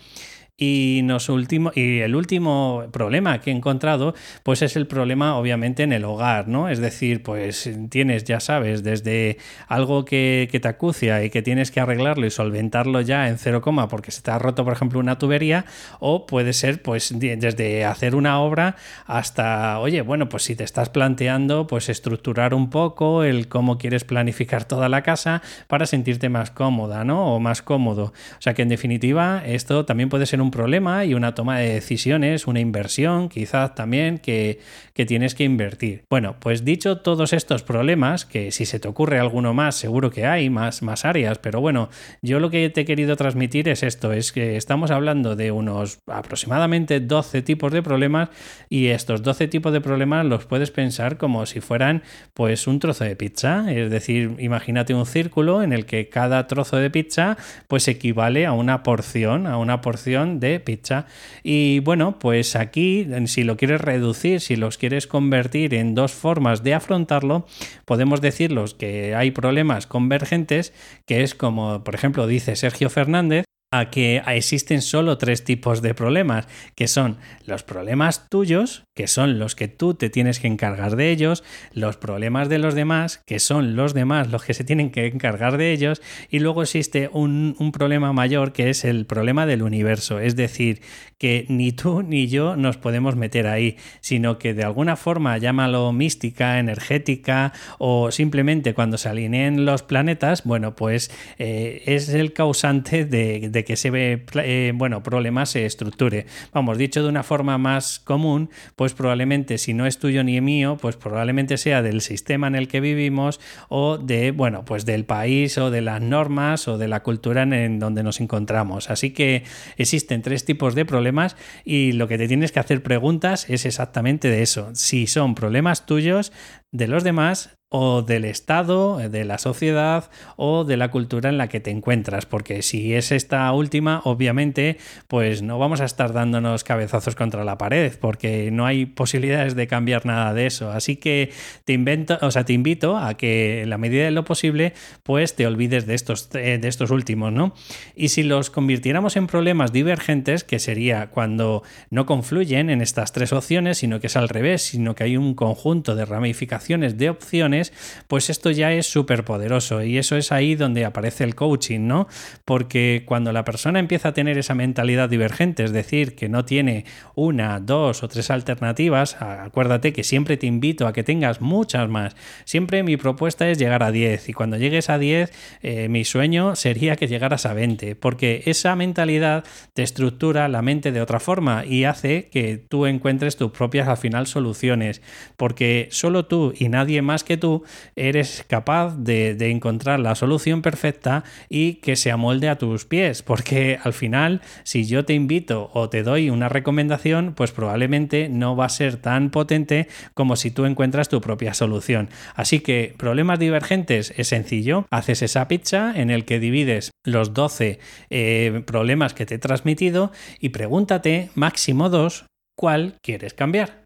Y, 0.59 1.01
nos 1.05 1.29
último, 1.29 1.71
y 1.73 1.99
el 1.99 2.15
último 2.15 2.83
problema 2.91 3.39
que 3.39 3.49
he 3.49 3.53
encontrado, 3.53 4.13
pues 4.43 4.61
es 4.61 4.75
el 4.75 4.87
problema 4.87 5.37
obviamente 5.37 5.83
en 5.83 5.93
el 5.93 6.03
hogar, 6.03 6.49
¿no? 6.49 6.67
Es 6.67 6.79
decir, 6.79 7.23
pues 7.23 7.69
tienes, 7.89 8.25
ya 8.25 8.41
sabes, 8.41 8.83
desde 8.83 9.37
algo 9.67 10.03
que, 10.03 10.49
que 10.51 10.59
te 10.59 10.67
acucia 10.67 11.23
y 11.23 11.29
que 11.29 11.41
tienes 11.41 11.71
que 11.71 11.79
arreglarlo 11.79 12.25
y 12.25 12.29
solventarlo 12.29 12.99
ya 12.99 13.29
en 13.29 13.37
cero 13.37 13.61
coma 13.61 13.87
porque 13.87 14.11
se 14.11 14.21
te 14.21 14.31
ha 14.31 14.39
roto, 14.39 14.65
por 14.65 14.73
ejemplo, 14.73 14.99
una 14.99 15.17
tubería, 15.17 15.65
o 15.99 16.25
puede 16.25 16.51
ser, 16.51 16.81
pues, 16.81 17.13
desde 17.17 17.85
hacer 17.85 18.15
una 18.15 18.41
obra 18.41 18.75
hasta, 19.05 19.79
oye, 19.79 20.01
bueno, 20.01 20.27
pues 20.27 20.43
si 20.43 20.55
te 20.55 20.65
estás 20.65 20.89
planteando, 20.89 21.67
pues 21.67 21.87
estructurar 21.87 22.53
un 22.53 22.69
poco 22.69 23.23
el 23.23 23.47
cómo 23.47 23.77
quieres 23.77 24.03
planificar 24.03 24.65
toda 24.65 24.89
la 24.89 25.03
casa 25.03 25.41
para 25.67 25.85
sentirte 25.85 26.27
más 26.27 26.51
cómoda, 26.51 27.03
¿no? 27.03 27.33
O 27.33 27.39
más 27.39 27.61
cómodo. 27.61 28.13
O 28.37 28.41
sea 28.41 28.53
que 28.53 28.61
en 28.61 28.69
definitiva, 28.69 29.41
esto 29.45 29.85
también 29.85 30.09
puede 30.09 30.25
ser 30.25 30.41
un 30.41 30.48
problema 30.51 31.05
y 31.05 31.13
una 31.13 31.35
toma 31.35 31.59
de 31.59 31.73
decisiones, 31.73 32.47
una 32.47 32.59
inversión 32.59 33.29
quizás 33.29 33.75
también 33.75 34.17
que, 34.17 34.59
que 34.93 35.05
tienes 35.05 35.35
que 35.35 35.43
invertir. 35.43 36.03
Bueno, 36.09 36.35
pues 36.39 36.65
dicho 36.65 36.97
todos 36.97 37.33
estos 37.33 37.63
problemas, 37.63 38.25
que 38.25 38.51
si 38.51 38.65
se 38.65 38.79
te 38.79 38.87
ocurre 38.87 39.19
alguno 39.19 39.53
más, 39.53 39.75
seguro 39.75 40.11
que 40.11 40.25
hay 40.25 40.49
más, 40.49 40.81
más 40.81 41.05
áreas, 41.05 41.39
pero 41.39 41.61
bueno, 41.61 41.89
yo 42.21 42.39
lo 42.39 42.49
que 42.49 42.69
te 42.69 42.81
he 42.81 42.85
querido 42.85 43.15
transmitir 43.15 43.69
es 43.69 43.83
esto, 43.83 44.11
es 44.11 44.31
que 44.31 44.57
estamos 44.57 44.91
hablando 44.91 45.35
de 45.35 45.51
unos 45.51 45.99
aproximadamente 46.07 46.99
12 46.99 47.41
tipos 47.41 47.71
de 47.71 47.81
problemas 47.81 48.29
y 48.69 48.87
estos 48.87 49.23
12 49.23 49.47
tipos 49.47 49.73
de 49.73 49.81
problemas 49.81 50.25
los 50.25 50.45
puedes 50.45 50.71
pensar 50.71 51.17
como 51.17 51.45
si 51.45 51.61
fueran 51.61 52.03
pues 52.33 52.67
un 52.67 52.79
trozo 52.79 53.03
de 53.03 53.15
pizza, 53.15 53.71
es 53.71 53.89
decir, 53.89 54.35
imagínate 54.39 54.93
un 54.93 55.05
círculo 55.05 55.63
en 55.63 55.73
el 55.73 55.85
que 55.85 56.09
cada 56.09 56.47
trozo 56.47 56.77
de 56.77 56.89
pizza 56.89 57.37
pues 57.67 57.87
equivale 57.87 58.45
a 58.45 58.53
una 58.53 58.83
porción, 58.83 59.47
a 59.47 59.57
una 59.57 59.81
porción 59.81 60.38
de 60.39 60.59
pizza. 60.59 61.05
Y 61.43 61.79
bueno, 61.79 62.19
pues 62.19 62.55
aquí, 62.55 63.07
si 63.25 63.43
lo 63.43 63.57
quieres 63.57 63.81
reducir, 63.81 64.41
si 64.41 64.55
los 64.55 64.77
quieres 64.77 65.07
convertir 65.07 65.73
en 65.73 65.95
dos 65.95 66.11
formas 66.11 66.63
de 66.63 66.73
afrontarlo, 66.73 67.45
podemos 67.85 68.21
decirlos 68.21 68.73
que 68.73 69.15
hay 69.15 69.31
problemas 69.31 69.87
convergentes, 69.87 70.73
que 71.05 71.23
es 71.23 71.35
como, 71.35 71.83
por 71.83 71.95
ejemplo, 71.95 72.27
dice 72.27 72.55
Sergio 72.55 72.89
Fernández, 72.89 73.45
a 73.71 73.91
que 73.91 74.23
existen 74.25 74.81
solo 74.81 75.17
tres 75.17 75.43
tipos 75.43 75.81
de 75.81 75.93
problemas, 75.93 76.47
que 76.75 76.87
son 76.87 77.17
los 77.45 77.63
problemas 77.63 78.27
tuyos, 78.29 78.83
que 78.99 79.07
son 79.07 79.39
los 79.39 79.55
que 79.55 79.69
tú 79.69 79.93
te 79.93 80.09
tienes 80.09 80.41
que 80.41 80.47
encargar 80.47 80.97
de 80.97 81.09
ellos, 81.09 81.45
los 81.71 81.95
problemas 81.95 82.49
de 82.49 82.57
los 82.57 82.75
demás, 82.75 83.17
que 83.25 83.39
son 83.39 83.77
los 83.77 83.93
demás 83.93 84.29
los 84.29 84.43
que 84.43 84.53
se 84.53 84.65
tienen 84.65 84.89
que 84.89 85.05
encargar 85.05 85.55
de 85.55 85.71
ellos, 85.71 86.01
y 86.29 86.39
luego 86.39 86.63
existe 86.63 87.09
un, 87.13 87.55
problema 87.71 88.11
mayor 88.11 88.51
que 88.51 88.69
es 88.69 88.83
el 88.83 89.05
problema 89.05 89.45
del 89.45 89.61
universo, 89.61 90.19
es 90.19 90.35
decir, 90.35 90.81
que 91.17 91.45
ni 91.47 91.71
tú 91.71 92.01
ni 92.01 92.27
yo 92.27 92.57
nos 92.57 92.75
podemos 92.75 93.15
meter 93.15 93.47
ahí, 93.47 93.77
sino 94.01 94.37
que 94.37 94.53
de 94.53 94.65
alguna 94.65 94.97
forma, 94.97 95.37
llámalo 95.37 95.93
mística, 95.93 96.59
energética 96.59 97.53
o 97.77 98.11
simplemente 98.11 98.73
cuando 98.73 98.97
se 98.97 99.07
alineen 99.07 99.65
los 99.65 99.81
planetas, 99.83 100.43
bueno, 100.43 100.75
pues 100.75 101.09
eh, 101.37 101.83
es 101.85 102.09
el 102.09 102.33
causante 102.33 103.05
de 103.05 103.63
que 103.65 103.73
ese 103.73 103.91
eh, 103.93 104.71
bueno, 104.75 105.03
problema 105.03 105.45
se 105.45 105.65
estructure. 105.65 106.25
Vamos, 106.53 106.77
dicho 106.77 107.01
de 107.01 107.09
una 107.09 107.23
forma 107.23 107.57
más 107.57 107.99
común, 107.99 108.49
pues 108.75 108.88
probablemente 108.93 109.57
si 109.57 109.73
no 109.73 109.85
es 109.85 109.99
tuyo 109.99 110.23
ni 110.23 110.39
mío, 110.41 110.77
pues 110.79 110.95
probablemente 110.95 111.57
sea 111.57 111.81
del 111.81 112.01
sistema 112.01 112.47
en 112.47 112.55
el 112.55 112.67
que 112.67 112.79
vivimos 112.79 113.39
o 113.67 113.97
de, 113.97 114.31
bueno, 114.31 114.65
pues 114.65 114.85
del 114.85 115.05
país 115.05 115.57
o 115.57 115.71
de 115.71 115.81
las 115.81 116.01
normas 116.01 116.67
o 116.67 116.77
de 116.77 116.87
la 116.87 117.01
cultura 117.03 117.43
en 117.43 117.79
donde 117.79 118.03
nos 118.03 118.19
encontramos. 118.21 118.89
Así 118.89 119.11
que 119.11 119.43
existen 119.77 120.21
tres 120.21 120.45
tipos 120.45 120.75
de 120.75 120.85
problemas 120.85 121.35
y 121.63 121.93
lo 121.93 122.07
que 122.07 122.17
te 122.17 122.27
tienes 122.27 122.51
que 122.51 122.59
hacer 122.59 122.83
preguntas 122.83 123.49
es 123.49 123.65
exactamente 123.65 124.29
de 124.29 124.41
eso. 124.41 124.69
Si 124.73 125.07
son 125.07 125.35
problemas 125.35 125.85
tuyos, 125.85 126.31
de 126.71 126.87
los 126.87 127.03
demás 127.03 127.55
o 127.71 128.01
del 128.01 128.25
Estado, 128.25 128.97
de 128.97 129.25
la 129.25 129.37
sociedad 129.37 130.09
o 130.37 130.63
de 130.63 130.75
la 130.75 130.89
cultura 130.89 131.29
en 131.29 131.37
la 131.37 131.49
que 131.49 131.59
te 131.59 131.69
encuentras, 131.69 132.25
porque 132.25 132.63
si 132.63 132.95
es 132.95 133.11
esta 133.11 133.51
última, 133.51 134.01
obviamente, 134.05 134.77
pues 135.07 135.43
no 135.43 135.59
vamos 135.59 135.79
a 135.79 135.85
estar 135.85 136.11
dándonos 136.11 136.63
cabezazos 136.63 137.13
contra 137.13 137.43
la 137.43 137.59
pared, 137.59 137.93
porque 138.01 138.49
no 138.51 138.65
hay 138.65 138.87
posibilidades 138.87 139.55
de 139.55 139.67
cambiar 139.67 140.07
nada 140.07 140.33
de 140.33 140.47
eso. 140.47 140.71
Así 140.71 140.95
que 140.95 141.31
te 141.63 141.73
invento, 141.73 142.17
o 142.21 142.31
sea, 142.31 142.43
te 142.43 142.53
invito 142.53 142.97
a 142.97 143.13
que 143.13 143.61
en 143.61 143.69
la 143.69 143.77
medida 143.77 144.05
de 144.05 144.11
lo 144.11 144.25
posible, 144.25 144.73
pues 145.03 145.35
te 145.35 145.45
olvides 145.45 145.85
de 145.85 145.93
estos, 145.93 146.29
eh, 146.33 146.57
de 146.59 146.67
estos 146.67 146.89
últimos, 146.89 147.31
¿no? 147.31 147.53
Y 147.95 148.09
si 148.09 148.23
los 148.23 148.49
convirtiéramos 148.49 149.15
en 149.15 149.27
problemas 149.27 149.71
divergentes, 149.71 150.43
que 150.43 150.57
sería 150.57 151.11
cuando 151.11 151.61
no 151.91 152.07
confluyen 152.07 152.71
en 152.71 152.81
estas 152.81 153.11
tres 153.11 153.31
opciones, 153.31 153.77
sino 153.77 153.99
que 153.99 154.07
es 154.07 154.17
al 154.17 154.27
revés, 154.27 154.63
sino 154.63 154.95
que 154.95 155.03
hay 155.03 155.17
un 155.17 155.35
conjunto 155.35 155.93
de 155.93 156.05
ramificaciones 156.05 156.58
de 156.67 157.09
opciones, 157.09 157.73
pues 158.07 158.29
esto 158.29 158.51
ya 158.51 158.71
es 158.71 158.85
súper 158.85 159.23
poderoso 159.23 159.83
y 159.83 159.97
eso 159.97 160.15
es 160.15 160.31
ahí 160.31 160.55
donde 160.55 160.85
aparece 160.85 161.23
el 161.23 161.35
coaching, 161.35 161.87
¿no? 161.87 162.07
Porque 162.45 163.03
cuando 163.05 163.31
la 163.31 163.43
persona 163.43 163.79
empieza 163.79 164.09
a 164.09 164.13
tener 164.13 164.37
esa 164.37 164.55
mentalidad 164.55 165.09
divergente, 165.09 165.63
es 165.63 165.71
decir, 165.71 166.15
que 166.15 166.29
no 166.29 166.45
tiene 166.45 166.85
una, 167.15 167.59
dos 167.59 168.03
o 168.03 168.07
tres 168.07 168.29
alternativas, 168.29 169.21
acuérdate 169.21 169.93
que 169.93 170.03
siempre 170.03 170.37
te 170.37 170.47
invito 170.47 170.87
a 170.87 170.93
que 170.93 171.03
tengas 171.03 171.41
muchas 171.41 171.89
más. 171.89 172.15
Siempre 172.45 172.83
mi 172.83 172.97
propuesta 172.97 173.49
es 173.49 173.57
llegar 173.57 173.83
a 173.83 173.91
10 173.91 174.29
y 174.29 174.33
cuando 174.33 174.57
llegues 174.57 174.89
a 174.89 174.99
10, 174.99 175.31
eh, 175.61 175.89
mi 175.89 176.05
sueño 176.05 176.55
sería 176.55 176.95
que 176.95 177.07
llegaras 177.07 177.45
a 177.45 177.53
20, 177.53 177.95
porque 177.95 178.43
esa 178.45 178.75
mentalidad 178.75 179.43
te 179.73 179.83
estructura 179.83 180.47
la 180.47 180.61
mente 180.61 180.91
de 180.91 181.01
otra 181.01 181.19
forma 181.19 181.65
y 181.65 181.85
hace 181.85 182.29
que 182.29 182.57
tú 182.57 182.85
encuentres 182.85 183.37
tus 183.37 183.51
propias 183.51 183.87
al 183.87 183.97
final 183.97 184.27
soluciones, 184.27 185.01
porque 185.37 185.87
solo 185.91 186.25
tú 186.25 186.48
y 186.57 186.69
nadie 186.69 187.01
más 187.01 187.23
que 187.23 187.37
tú 187.37 187.63
eres 187.95 188.43
capaz 188.47 188.95
de, 188.97 189.37
encontrar 189.49 189.99
la 189.99 190.15
solución 190.15 190.61
perfecta 190.61 191.23
y 191.49 191.75
que 191.75 191.95
se 191.95 192.11
amolde 192.11 192.49
a 192.49 192.57
tus 192.57 192.85
pies, 192.85 193.23
porque 193.23 193.79
al 193.83 193.93
final, 193.93 194.41
si 194.63 194.85
yo 194.85 195.05
te 195.05 195.13
invito 195.13 195.69
o 195.73 195.89
te 195.89 196.03
doy 196.03 196.29
una 196.29 196.49
recomendación, 196.49 197.33
pues 197.35 197.51
probablemente 197.51 198.29
no 198.29 198.55
va 198.55 198.65
a 198.65 198.69
ser 198.69 198.97
tan 198.97 199.29
potente 199.29 199.87
como 200.13 200.35
si 200.35 200.51
tú 200.51 200.65
encuentras 200.65 201.09
tu 201.09 201.21
propia 201.21 201.53
solución. 201.53 202.09
Así 202.35 202.59
que 202.59 202.93
problemas 202.97 203.39
divergentes 203.39 204.13
es 204.17 204.27
sencillo, 204.27 204.85
haces 204.91 205.21
esa 205.21 205.47
pizza 205.47 205.93
en 205.95 206.09
el 206.09 206.25
que 206.25 206.39
divides 206.39 206.91
los 207.03 207.33
12 207.33 207.79
eh, 208.09 208.63
problemas 208.65 209.13
que 209.13 209.25
te 209.25 209.35
he 209.35 209.39
transmitido 209.39 210.11
y 210.39 210.49
pregúntate 210.49 211.29
máximo 211.35 211.89
dos 211.89 212.25
cuál 212.55 212.97
quieres 213.01 213.33
cambiar. 213.33 213.78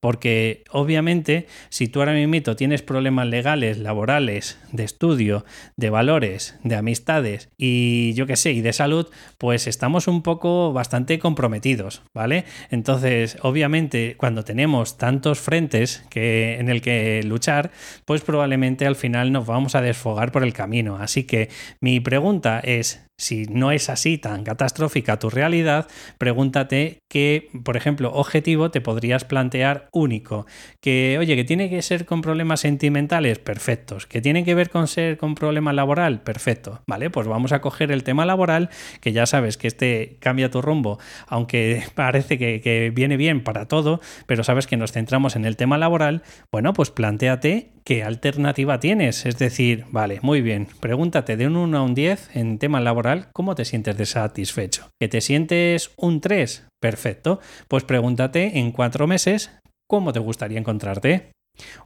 Porque 0.00 0.64
obviamente 0.70 1.46
si 1.68 1.86
tú 1.86 2.00
ahora 2.00 2.14
mismo 2.14 2.30
tienes 2.56 2.82
problemas 2.82 3.26
legales, 3.26 3.78
laborales, 3.78 4.58
de 4.72 4.84
estudio, 4.84 5.44
de 5.76 5.90
valores, 5.90 6.58
de 6.64 6.76
amistades 6.76 7.50
y 7.58 8.12
yo 8.14 8.26
qué 8.26 8.36
sé, 8.36 8.52
y 8.52 8.60
de 8.60 8.72
salud, 8.72 9.08
pues 9.38 9.66
estamos 9.66 10.08
un 10.08 10.22
poco 10.22 10.72
bastante 10.72 11.18
comprometidos, 11.18 12.02
¿vale? 12.14 12.44
Entonces, 12.70 13.38
obviamente, 13.42 14.14
cuando 14.16 14.44
tenemos 14.44 14.96
tantos 14.96 15.40
frentes 15.40 16.04
que, 16.10 16.58
en 16.58 16.68
el 16.68 16.80
que 16.80 17.22
luchar, 17.24 17.70
pues 18.04 18.22
probablemente 18.22 18.86
al 18.86 18.96
final 18.96 19.32
nos 19.32 19.46
vamos 19.46 19.74
a 19.74 19.82
desfogar 19.82 20.32
por 20.32 20.44
el 20.44 20.52
camino. 20.52 20.96
Así 20.96 21.24
que 21.24 21.48
mi 21.80 22.00
pregunta 22.00 22.60
es, 22.60 23.06
si 23.20 23.44
no 23.44 23.70
es 23.70 23.90
así 23.90 24.16
tan 24.16 24.44
catastrófica 24.44 25.18
tu 25.18 25.28
realidad, 25.28 25.86
pregúntate 26.16 27.00
qué, 27.08 27.50
por 27.64 27.76
ejemplo, 27.76 28.12
objetivo 28.14 28.70
te 28.70 28.80
podrías 28.80 29.24
plantear 29.24 29.88
único. 29.92 30.46
Que, 30.80 31.18
oye, 31.18 31.36
que 31.36 31.44
tiene 31.44 31.68
que 31.68 31.82
ser 31.82 32.06
con 32.06 32.22
problemas 32.22 32.60
sentimentales, 32.60 33.38
perfectos. 33.38 34.06
Que 34.06 34.22
tiene 34.22 34.42
que 34.42 34.54
ver 34.54 34.70
con 34.70 34.88
ser 34.88 35.18
con 35.18 35.34
problema 35.34 35.74
laboral, 35.74 36.22
perfecto. 36.22 36.82
Vale, 36.86 37.10
pues 37.10 37.26
vamos 37.26 37.52
a 37.52 37.60
coger 37.60 37.92
el 37.92 38.04
tema 38.04 38.24
laboral, 38.24 38.70
que 39.02 39.12
ya 39.12 39.26
sabes 39.26 39.58
que 39.58 39.68
este 39.68 40.16
cambia 40.20 40.50
tu 40.50 40.62
rumbo, 40.62 40.98
aunque 41.26 41.82
parece 41.94 42.38
que, 42.38 42.62
que 42.62 42.90
viene 42.90 43.18
bien 43.18 43.44
para 43.44 43.68
todo, 43.68 44.00
pero 44.26 44.44
sabes 44.44 44.66
que 44.66 44.78
nos 44.78 44.92
centramos 44.92 45.36
en 45.36 45.44
el 45.44 45.56
tema 45.56 45.76
laboral. 45.76 46.22
Bueno, 46.50 46.72
pues 46.72 46.90
planteate 46.90 47.70
¿qué 47.90 48.04
alternativa 48.04 48.78
tienes? 48.78 49.26
Es 49.26 49.36
decir, 49.36 49.84
vale, 49.90 50.20
muy 50.22 50.42
bien, 50.42 50.68
pregúntate 50.78 51.36
de 51.36 51.48
un 51.48 51.56
1 51.56 51.76
a 51.76 51.82
un 51.82 51.92
10 51.92 52.36
en 52.36 52.60
tema 52.60 52.78
laboral, 52.78 53.30
¿cómo 53.32 53.56
te 53.56 53.64
sientes 53.64 53.96
de 53.96 54.06
satisfecho? 54.06 54.90
¿Que 55.00 55.08
te 55.08 55.20
sientes 55.20 55.90
un 55.96 56.20
3? 56.20 56.68
Perfecto, 56.80 57.40
pues 57.66 57.82
pregúntate 57.82 58.60
en 58.60 58.70
cuatro 58.70 59.08
meses 59.08 59.50
cómo 59.88 60.12
te 60.12 60.20
gustaría 60.20 60.60
encontrarte. 60.60 61.32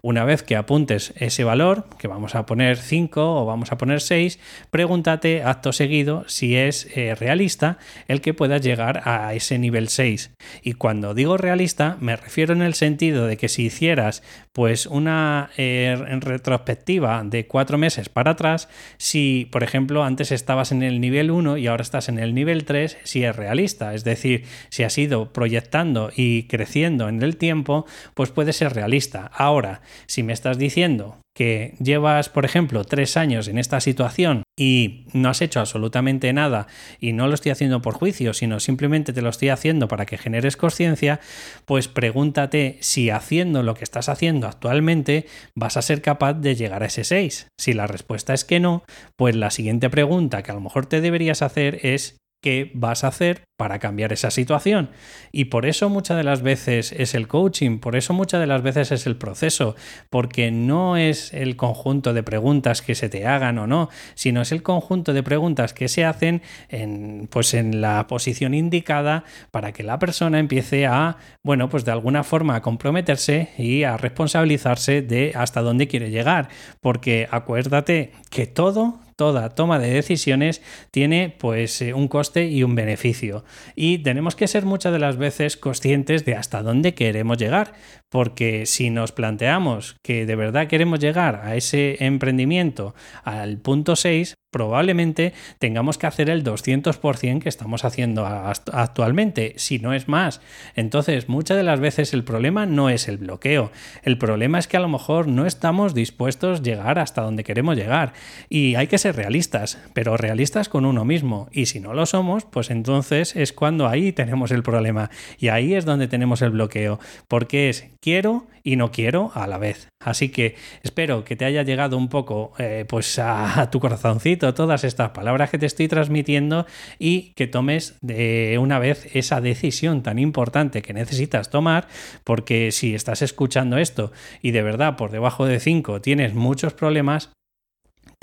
Una 0.02 0.24
vez 0.24 0.42
que 0.42 0.56
apuntes 0.56 1.14
ese 1.16 1.44
valor, 1.44 1.86
que 1.98 2.08
vamos 2.08 2.34
a 2.34 2.46
poner 2.46 2.76
5 2.76 3.42
o 3.42 3.46
vamos 3.46 3.72
a 3.72 3.78
poner 3.78 4.00
6, 4.00 4.38
pregúntate 4.70 5.42
acto 5.42 5.72
seguido 5.72 6.24
si 6.26 6.56
es 6.56 6.88
eh, 6.94 7.14
realista 7.14 7.78
el 8.08 8.20
que 8.20 8.34
puedas 8.34 8.60
llegar 8.62 9.02
a 9.04 9.34
ese 9.34 9.58
nivel 9.58 9.88
6. 9.88 10.32
Y 10.62 10.74
cuando 10.74 11.14
digo 11.14 11.36
realista, 11.36 11.96
me 12.00 12.16
refiero 12.16 12.52
en 12.52 12.62
el 12.62 12.74
sentido 12.74 13.26
de 13.26 13.36
que 13.36 13.48
si 13.48 13.64
hicieras 13.66 14.22
pues 14.52 14.86
una 14.86 15.50
eh, 15.56 15.96
retrospectiva 16.20 17.22
de 17.24 17.46
4 17.46 17.78
meses 17.78 18.08
para 18.08 18.32
atrás, 18.32 18.68
si 18.98 19.48
por 19.50 19.62
ejemplo 19.62 20.04
antes 20.04 20.32
estabas 20.32 20.70
en 20.72 20.82
el 20.82 21.00
nivel 21.00 21.30
1 21.30 21.56
y 21.56 21.66
ahora 21.66 21.82
estás 21.82 22.08
en 22.08 22.18
el 22.18 22.34
nivel 22.34 22.64
3, 22.64 22.98
si 23.04 23.24
es 23.24 23.34
realista. 23.34 23.94
Es 23.94 24.04
decir, 24.04 24.44
si 24.68 24.84
has 24.84 24.96
ido 24.98 25.32
proyectando 25.32 26.10
y 26.14 26.44
creciendo 26.44 27.08
en 27.08 27.22
el 27.22 27.36
tiempo, 27.36 27.86
pues 28.14 28.30
puede 28.30 28.52
ser 28.52 28.74
realista. 28.74 29.30
Ahora, 29.34 29.63
si 30.06 30.22
me 30.22 30.32
estás 30.32 30.58
diciendo 30.58 31.18
que 31.36 31.74
llevas, 31.80 32.28
por 32.28 32.44
ejemplo, 32.44 32.84
tres 32.84 33.16
años 33.16 33.48
en 33.48 33.58
esta 33.58 33.80
situación 33.80 34.44
y 34.56 35.06
no 35.12 35.28
has 35.28 35.42
hecho 35.42 35.58
absolutamente 35.58 36.32
nada 36.32 36.68
y 37.00 37.12
no 37.12 37.26
lo 37.26 37.34
estoy 37.34 37.50
haciendo 37.50 37.82
por 37.82 37.94
juicio, 37.94 38.32
sino 38.34 38.60
simplemente 38.60 39.12
te 39.12 39.20
lo 39.20 39.30
estoy 39.30 39.48
haciendo 39.48 39.88
para 39.88 40.06
que 40.06 40.16
generes 40.16 40.56
conciencia, 40.56 41.20
pues 41.64 41.88
pregúntate 41.88 42.78
si 42.80 43.10
haciendo 43.10 43.64
lo 43.64 43.74
que 43.74 43.84
estás 43.84 44.08
haciendo 44.08 44.46
actualmente 44.46 45.26
vas 45.56 45.76
a 45.76 45.82
ser 45.82 46.02
capaz 46.02 46.34
de 46.34 46.54
llegar 46.54 46.84
a 46.84 46.86
ese 46.86 47.02
6. 47.02 47.48
Si 47.58 47.72
la 47.72 47.88
respuesta 47.88 48.32
es 48.32 48.44
que 48.44 48.60
no, 48.60 48.84
pues 49.16 49.34
la 49.34 49.50
siguiente 49.50 49.90
pregunta 49.90 50.44
que 50.44 50.52
a 50.52 50.54
lo 50.54 50.60
mejor 50.60 50.86
te 50.86 51.00
deberías 51.00 51.42
hacer 51.42 51.80
es 51.82 52.18
qué 52.44 52.70
vas 52.74 53.04
a 53.04 53.08
hacer 53.08 53.40
para 53.56 53.78
cambiar 53.78 54.12
esa 54.12 54.30
situación. 54.30 54.90
Y 55.32 55.46
por 55.46 55.64
eso 55.64 55.88
muchas 55.88 56.18
de 56.18 56.24
las 56.24 56.42
veces 56.42 56.92
es 56.92 57.14
el 57.14 57.26
coaching, 57.26 57.78
por 57.78 57.96
eso 57.96 58.12
muchas 58.12 58.40
de 58.40 58.46
las 58.46 58.60
veces 58.60 58.92
es 58.92 59.06
el 59.06 59.16
proceso, 59.16 59.76
porque 60.10 60.50
no 60.50 60.98
es 60.98 61.32
el 61.32 61.56
conjunto 61.56 62.12
de 62.12 62.22
preguntas 62.22 62.82
que 62.82 62.94
se 62.94 63.08
te 63.08 63.26
hagan 63.26 63.58
o 63.58 63.66
no, 63.66 63.88
sino 64.14 64.42
es 64.42 64.52
el 64.52 64.62
conjunto 64.62 65.14
de 65.14 65.22
preguntas 65.22 65.72
que 65.72 65.88
se 65.88 66.04
hacen 66.04 66.42
en, 66.68 67.28
pues 67.30 67.54
en 67.54 67.80
la 67.80 68.06
posición 68.08 68.52
indicada 68.52 69.24
para 69.50 69.72
que 69.72 69.84
la 69.84 69.98
persona 69.98 70.38
empiece 70.38 70.84
a, 70.84 71.16
bueno, 71.42 71.70
pues 71.70 71.86
de 71.86 71.92
alguna 71.92 72.24
forma 72.24 72.56
a 72.56 72.60
comprometerse 72.60 73.52
y 73.56 73.84
a 73.84 73.96
responsabilizarse 73.96 75.00
de 75.00 75.32
hasta 75.34 75.62
dónde 75.62 75.88
quiere 75.88 76.10
llegar. 76.10 76.50
Porque 76.82 77.26
acuérdate 77.30 78.12
que 78.28 78.46
todo 78.46 79.03
toda 79.16 79.50
toma 79.50 79.78
de 79.78 79.92
decisiones 79.92 80.62
tiene 80.90 81.34
pues 81.38 81.80
eh, 81.82 81.94
un 81.94 82.08
coste 82.08 82.46
y 82.46 82.62
un 82.62 82.74
beneficio. 82.74 83.44
Y 83.74 83.98
tenemos 83.98 84.36
que 84.36 84.48
ser 84.48 84.64
muchas 84.64 84.92
de 84.92 84.98
las 84.98 85.16
veces 85.16 85.56
conscientes 85.56 86.24
de 86.24 86.34
hasta 86.34 86.62
dónde 86.62 86.94
queremos 86.94 87.38
llegar, 87.38 87.74
porque 88.10 88.66
si 88.66 88.90
nos 88.90 89.12
planteamos 89.12 89.96
que 90.02 90.26
de 90.26 90.36
verdad 90.36 90.68
queremos 90.68 91.00
llegar 91.00 91.40
a 91.44 91.56
ese 91.56 92.04
emprendimiento 92.04 92.94
al 93.24 93.58
punto 93.58 93.96
6, 93.96 94.34
probablemente 94.54 95.32
tengamos 95.58 95.98
que 95.98 96.06
hacer 96.06 96.30
el 96.30 96.44
200% 96.44 97.42
que 97.42 97.48
estamos 97.48 97.84
haciendo 97.84 98.24
actualmente, 98.24 99.54
si 99.56 99.80
no 99.80 99.92
es 99.92 100.06
más. 100.06 100.40
Entonces, 100.76 101.28
muchas 101.28 101.56
de 101.56 101.64
las 101.64 101.80
veces 101.80 102.14
el 102.14 102.22
problema 102.22 102.64
no 102.64 102.88
es 102.88 103.08
el 103.08 103.18
bloqueo, 103.18 103.72
el 104.04 104.16
problema 104.16 104.60
es 104.60 104.68
que 104.68 104.76
a 104.76 104.80
lo 104.80 104.88
mejor 104.88 105.26
no 105.26 105.44
estamos 105.44 105.92
dispuestos 105.92 106.60
a 106.60 106.62
llegar 106.62 107.00
hasta 107.00 107.22
donde 107.22 107.42
queremos 107.42 107.76
llegar. 107.76 108.12
Y 108.48 108.76
hay 108.76 108.86
que 108.86 108.98
ser 108.98 109.16
realistas, 109.16 109.80
pero 109.92 110.16
realistas 110.16 110.68
con 110.68 110.84
uno 110.84 111.04
mismo. 111.04 111.48
Y 111.50 111.66
si 111.66 111.80
no 111.80 111.92
lo 111.92 112.06
somos, 112.06 112.44
pues 112.44 112.70
entonces 112.70 113.34
es 113.34 113.52
cuando 113.52 113.88
ahí 113.88 114.12
tenemos 114.12 114.52
el 114.52 114.62
problema. 114.62 115.10
Y 115.36 115.48
ahí 115.48 115.74
es 115.74 115.84
donde 115.84 116.06
tenemos 116.06 116.42
el 116.42 116.50
bloqueo, 116.50 117.00
porque 117.26 117.70
es 117.70 117.88
quiero 118.00 118.46
y 118.62 118.76
no 118.76 118.92
quiero 118.92 119.32
a 119.34 119.48
la 119.48 119.58
vez. 119.58 119.88
Así 120.04 120.28
que 120.28 120.54
espero 120.82 121.24
que 121.24 121.34
te 121.34 121.44
haya 121.44 121.62
llegado 121.62 121.96
un 121.96 122.08
poco 122.08 122.52
eh, 122.58 122.84
pues 122.88 123.18
a, 123.18 123.70
tu 123.70 123.80
corazoncito 123.80 124.54
todas 124.54 124.84
estas 124.84 125.10
palabras 125.10 125.50
que 125.50 125.58
te 125.58 125.66
estoy 125.66 125.88
transmitiendo 125.88 126.66
y 126.98 127.32
que 127.32 127.46
tomes 127.46 127.96
de 128.02 128.58
una 128.60 128.78
vez 128.78 129.08
esa 129.14 129.40
decisión 129.40 130.02
tan 130.02 130.18
importante 130.18 130.82
que 130.82 130.92
necesitas 130.92 131.50
tomar, 131.50 131.88
porque 132.22 132.70
si 132.70 132.94
estás 132.94 133.22
escuchando 133.22 133.78
esto 133.78 134.12
y 134.42 134.50
de 134.50 134.62
verdad 134.62 134.96
por 134.96 135.10
debajo 135.10 135.46
de 135.46 135.58
5 135.58 136.00
tienes 136.00 136.34
muchos 136.34 136.74
problemas, 136.74 137.30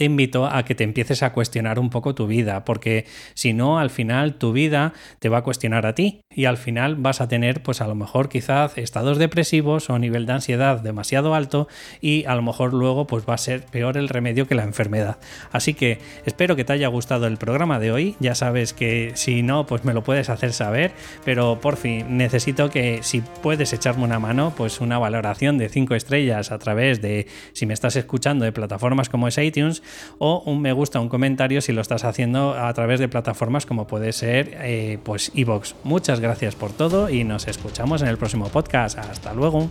te 0.02 0.06
invito 0.06 0.48
a 0.48 0.66
que 0.66 0.74
te 0.74 0.84
empieces 0.84 1.22
a 1.22 1.32
cuestionar 1.32 1.78
un 1.78 1.92
poco 1.92 2.16
tu 2.16 2.26
vida, 2.26 2.66
porque 2.66 3.06
si 3.36 3.54
no, 3.54 3.78
al 3.78 3.92
final 3.92 4.34
tu 4.34 4.52
vida 4.52 4.94
te 5.20 5.30
va 5.30 5.38
a 5.38 5.44
cuestionar 5.44 5.86
a 5.86 5.94
ti 5.94 6.22
y 6.34 6.46
al 6.46 6.58
final 6.58 6.96
vas 6.96 7.22
a 7.22 7.28
tener, 7.28 7.62
pues 7.62 7.82
a 7.82 7.88
lo 7.88 7.94
mejor 7.94 8.28
quizás 8.28 8.80
estados 8.80 9.20
depresivos 9.20 9.92
o 9.92 10.00
nivel 10.00 10.26
de 10.26 10.34
ansiedad 10.34 10.80
demasiado 10.80 11.36
alto 11.36 11.68
y 12.02 12.26
a 12.26 12.34
lo 12.34 12.42
mejor 12.42 12.74
luego 12.74 13.06
pues 13.06 13.26
va 13.30 13.36
a 13.36 13.38
ser 13.38 13.64
peor 13.68 13.96
el 13.96 14.10
remedio 14.10 14.48
que 14.48 14.56
la 14.56 14.64
enfermedad. 14.64 15.20
Así 15.52 15.76
que 15.76 16.00
espero 16.26 16.56
que 16.56 16.64
te 16.64 16.74
haya 16.74 16.88
gustado 16.88 17.28
el 17.28 17.38
programa 17.38 17.78
de 17.78 17.92
hoy, 17.92 18.16
ya 18.20 18.34
sabes 18.34 18.74
que 18.74 19.12
si 19.14 19.44
no, 19.44 19.68
pues 19.68 19.86
me 19.86 19.94
lo 19.94 20.04
puedes 20.04 20.32
hacer 20.32 20.54
saber, 20.54 20.94
pero 21.24 21.62
por 21.62 21.78
fin 21.78 22.18
necesito 22.18 22.72
que 22.72 23.04
si 23.04 23.22
puedes 23.22 23.72
echarme 23.72 24.06
una 24.06 24.18
mano, 24.18 24.52
pues 24.58 24.82
una 24.82 24.98
valoración 24.98 25.60
de 25.60 25.70
5 25.70 25.94
estrellas 25.94 26.52
a 26.52 26.58
través 26.58 27.04
de, 27.04 27.28
si 27.54 27.68
me 27.68 27.76
estás 27.76 27.96
escuchando, 27.96 28.46
de 28.46 28.52
plataformas 28.52 29.08
como 29.08 29.28
es 29.28 29.38
iTunes, 29.38 29.84
o 30.18 30.44
un 30.46 30.62
me 30.62 30.74
gusta, 30.74 31.00
un 31.00 31.10
comentario 31.10 31.62
si 31.62 31.72
lo 31.72 31.82
estás 31.82 32.04
haciendo 32.04 32.54
a 32.54 32.74
través 32.74 33.00
de 33.00 33.08
plataformas 33.08 33.66
como 33.66 33.88
puede 33.88 34.12
ser 34.14 34.58
eh, 34.62 35.00
pues 35.04 35.32
Evox. 35.36 35.76
Muchas 35.84 36.20
gracias 36.20 36.56
por 36.56 36.72
todo 36.72 37.10
y 37.10 37.24
nos 37.24 37.48
escuchamos 37.48 38.02
en 38.02 38.08
el 38.08 38.18
próximo 38.18 38.48
podcast. 38.50 38.98
Hasta 38.98 39.34
luego. 39.34 39.70